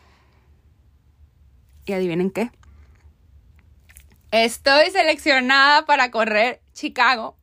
Y 1.87 1.93
adivinen 1.93 2.31
qué. 2.31 2.51
Estoy 4.33 4.91
seleccionada 4.91 5.85
para 5.85 6.11
correr 6.11 6.63
Chicago 6.73 7.37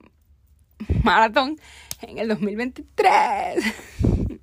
Marathon 1.04 1.56
en 2.02 2.17
el 2.17 2.28
2023. 2.30 3.63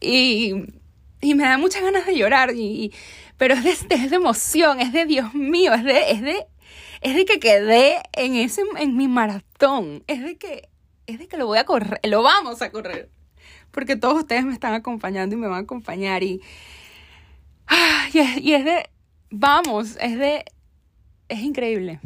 y, 0.00 0.52
y 1.20 1.34
me 1.36 1.44
da 1.44 1.58
muchas 1.58 1.84
ganas 1.84 2.06
de 2.06 2.16
llorar, 2.16 2.50
y, 2.56 2.92
pero 3.36 3.54
es 3.54 3.62
de, 3.62 3.94
es 3.94 4.10
de 4.10 4.16
emoción, 4.16 4.80
es 4.80 4.92
de 4.92 5.04
Dios 5.06 5.32
mío, 5.32 5.74
es 5.74 5.84
de, 5.84 6.10
es 6.10 6.22
de, 6.22 6.44
es 7.02 7.14
de 7.14 7.24
que 7.24 7.38
quedé 7.38 8.02
en, 8.12 8.34
ese, 8.34 8.62
en 8.76 8.96
mi 8.96 9.06
maratón, 9.06 10.02
es 10.08 10.24
de 10.24 10.36
que, 10.36 10.68
es 11.06 11.20
de 11.20 11.28
que 11.28 11.36
lo 11.36 11.46
voy 11.46 11.58
a 11.58 11.64
correr, 11.64 12.00
lo 12.02 12.24
vamos 12.24 12.62
a 12.62 12.72
correr, 12.72 13.10
porque 13.70 13.94
todos 13.94 14.18
ustedes 14.18 14.44
me 14.44 14.52
están 14.52 14.74
acompañando 14.74 15.36
y 15.36 15.38
me 15.38 15.46
van 15.46 15.58
a 15.58 15.62
acompañar 15.62 16.24
y, 16.24 16.42
y 18.12 18.52
es 18.54 18.64
de, 18.64 18.90
vamos, 19.30 19.96
es 20.00 20.18
de, 20.18 20.44
es 21.28 21.40
increíble. 21.40 22.00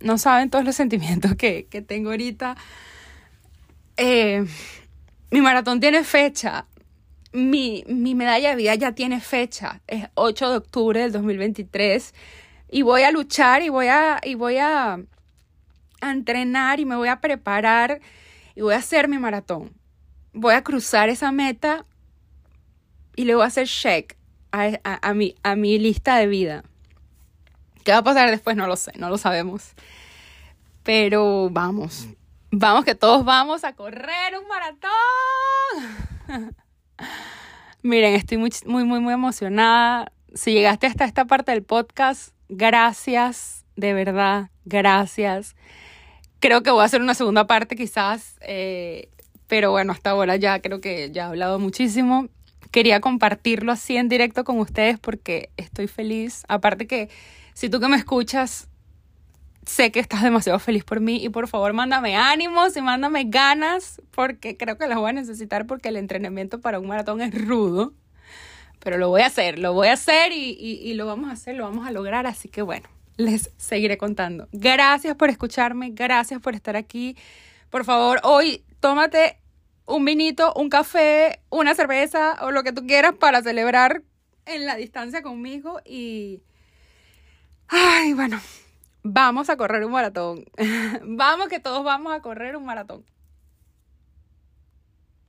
No 0.00 0.18
saben 0.18 0.50
todos 0.50 0.64
los 0.64 0.76
sentimientos 0.76 1.34
que, 1.36 1.66
tengo 1.86 2.10
ahorita. 2.10 2.56
Eh, 3.96 4.44
mi 5.30 5.40
maratón 5.40 5.80
tiene 5.80 6.04
fecha. 6.04 6.66
Mi, 7.32 7.84
medalla 7.86 8.50
de 8.50 8.56
vida 8.56 8.74
ya 8.74 8.92
tiene 8.92 9.20
fecha. 9.20 9.80
Es 9.86 10.08
8 10.14 10.50
de 10.50 10.56
octubre 10.56 11.00
del 11.00 11.12
2023. 11.12 12.14
Y 12.70 12.82
voy 12.82 13.02
a 13.02 13.10
luchar 13.10 13.62
y 13.62 13.68
voy 13.68 13.88
a, 13.88 14.20
y 14.22 14.34
voy 14.34 14.58
a 14.58 15.00
entrenar 16.02 16.80
y 16.80 16.84
me 16.84 16.96
voy 16.96 17.08
a 17.08 17.20
preparar 17.20 18.00
y 18.54 18.60
voy 18.60 18.74
a 18.74 18.78
hacer 18.78 19.08
mi 19.08 19.18
maratón. 19.18 19.72
Voy 20.32 20.54
a 20.54 20.62
cruzar 20.62 21.08
esa 21.08 21.32
meta 21.32 21.86
y 23.14 23.24
le 23.24 23.34
voy 23.34 23.44
a 23.44 23.46
hacer 23.46 23.66
check 23.66 24.16
a, 24.52 24.78
a, 24.84 25.14
mi, 25.14 25.34
a 25.42 25.56
mi 25.56 25.78
lista 25.78 26.16
de 26.16 26.26
vida. 26.26 26.64
¿Qué 27.86 27.92
va 27.92 27.98
a 27.98 28.02
pasar 28.02 28.28
después? 28.32 28.56
No 28.56 28.66
lo 28.66 28.74
sé, 28.74 28.90
no 28.98 29.08
lo 29.10 29.16
sabemos. 29.16 29.70
Pero 30.82 31.50
vamos, 31.52 32.08
vamos 32.50 32.84
que 32.84 32.96
todos 32.96 33.24
vamos 33.24 33.62
a 33.62 33.74
correr 33.74 34.36
un 34.42 34.48
maratón. 34.48 34.90
Miren, 37.82 38.14
estoy 38.14 38.38
muy, 38.38 38.50
muy, 38.66 38.82
muy, 38.82 38.98
muy 38.98 39.14
emocionada. 39.14 40.10
Si 40.34 40.52
llegaste 40.52 40.88
hasta 40.88 41.04
esta 41.04 41.26
parte 41.26 41.52
del 41.52 41.62
podcast, 41.62 42.34
gracias, 42.48 43.64
de 43.76 43.92
verdad, 43.92 44.50
gracias. 44.64 45.54
Creo 46.40 46.64
que 46.64 46.72
voy 46.72 46.82
a 46.82 46.86
hacer 46.86 47.00
una 47.00 47.14
segunda 47.14 47.46
parte 47.46 47.76
quizás, 47.76 48.36
eh, 48.40 49.10
pero 49.46 49.70
bueno, 49.70 49.92
hasta 49.92 50.10
ahora 50.10 50.34
ya 50.34 50.60
creo 50.60 50.80
que 50.80 51.12
ya 51.12 51.22
he 51.22 51.26
hablado 51.26 51.60
muchísimo. 51.60 52.26
Quería 52.72 53.00
compartirlo 53.00 53.70
así 53.70 53.96
en 53.96 54.08
directo 54.08 54.42
con 54.42 54.58
ustedes 54.58 54.98
porque 54.98 55.50
estoy 55.56 55.86
feliz. 55.86 56.42
Aparte 56.48 56.88
que 56.88 57.10
si 57.56 57.70
tú 57.70 57.80
que 57.80 57.88
me 57.88 57.96
escuchas 57.96 58.68
sé 59.64 59.90
que 59.90 59.98
estás 59.98 60.22
demasiado 60.22 60.58
feliz 60.58 60.84
por 60.84 61.00
mí 61.00 61.24
y 61.24 61.30
por 61.30 61.48
favor 61.48 61.72
mándame 61.72 62.14
ánimos 62.14 62.76
y 62.76 62.82
mándame 62.82 63.24
ganas 63.24 64.02
porque 64.10 64.58
creo 64.58 64.76
que 64.76 64.86
las 64.86 64.98
voy 64.98 65.08
a 65.08 65.14
necesitar 65.14 65.66
porque 65.66 65.88
el 65.88 65.96
entrenamiento 65.96 66.60
para 66.60 66.78
un 66.78 66.86
maratón 66.86 67.22
es 67.22 67.34
rudo. 67.46 67.94
Pero 68.80 68.98
lo 68.98 69.08
voy 69.08 69.22
a 69.22 69.26
hacer, 69.26 69.58
lo 69.58 69.72
voy 69.72 69.88
a 69.88 69.94
hacer 69.94 70.32
y, 70.32 70.50
y 70.60 70.92
lo 70.92 71.06
vamos 71.06 71.30
a 71.30 71.32
hacer, 71.32 71.56
lo 71.56 71.64
vamos 71.64 71.88
a 71.88 71.92
lograr. 71.92 72.26
Así 72.26 72.50
que 72.50 72.60
bueno, 72.60 72.90
les 73.16 73.50
seguiré 73.56 73.96
contando. 73.96 74.48
Gracias 74.52 75.16
por 75.16 75.30
escucharme, 75.30 75.92
gracias 75.92 76.42
por 76.42 76.54
estar 76.54 76.76
aquí. 76.76 77.16
Por 77.70 77.86
favor, 77.86 78.20
hoy 78.22 78.64
tómate 78.80 79.40
un 79.86 80.04
vinito, 80.04 80.52
un 80.56 80.68
café, 80.68 81.40
una 81.48 81.74
cerveza 81.74 82.36
o 82.42 82.50
lo 82.50 82.62
que 82.62 82.74
tú 82.74 82.86
quieras 82.86 83.14
para 83.14 83.42
celebrar 83.42 84.02
en 84.44 84.66
la 84.66 84.76
distancia 84.76 85.22
conmigo 85.22 85.80
y... 85.86 86.42
Ay, 87.68 88.14
bueno, 88.14 88.40
vamos 89.02 89.50
a 89.50 89.56
correr 89.56 89.84
un 89.84 89.92
maratón. 89.92 90.44
vamos 91.02 91.48
que 91.48 91.60
todos 91.60 91.84
vamos 91.84 92.14
a 92.14 92.20
correr 92.20 92.56
un 92.56 92.64
maratón. 92.64 93.04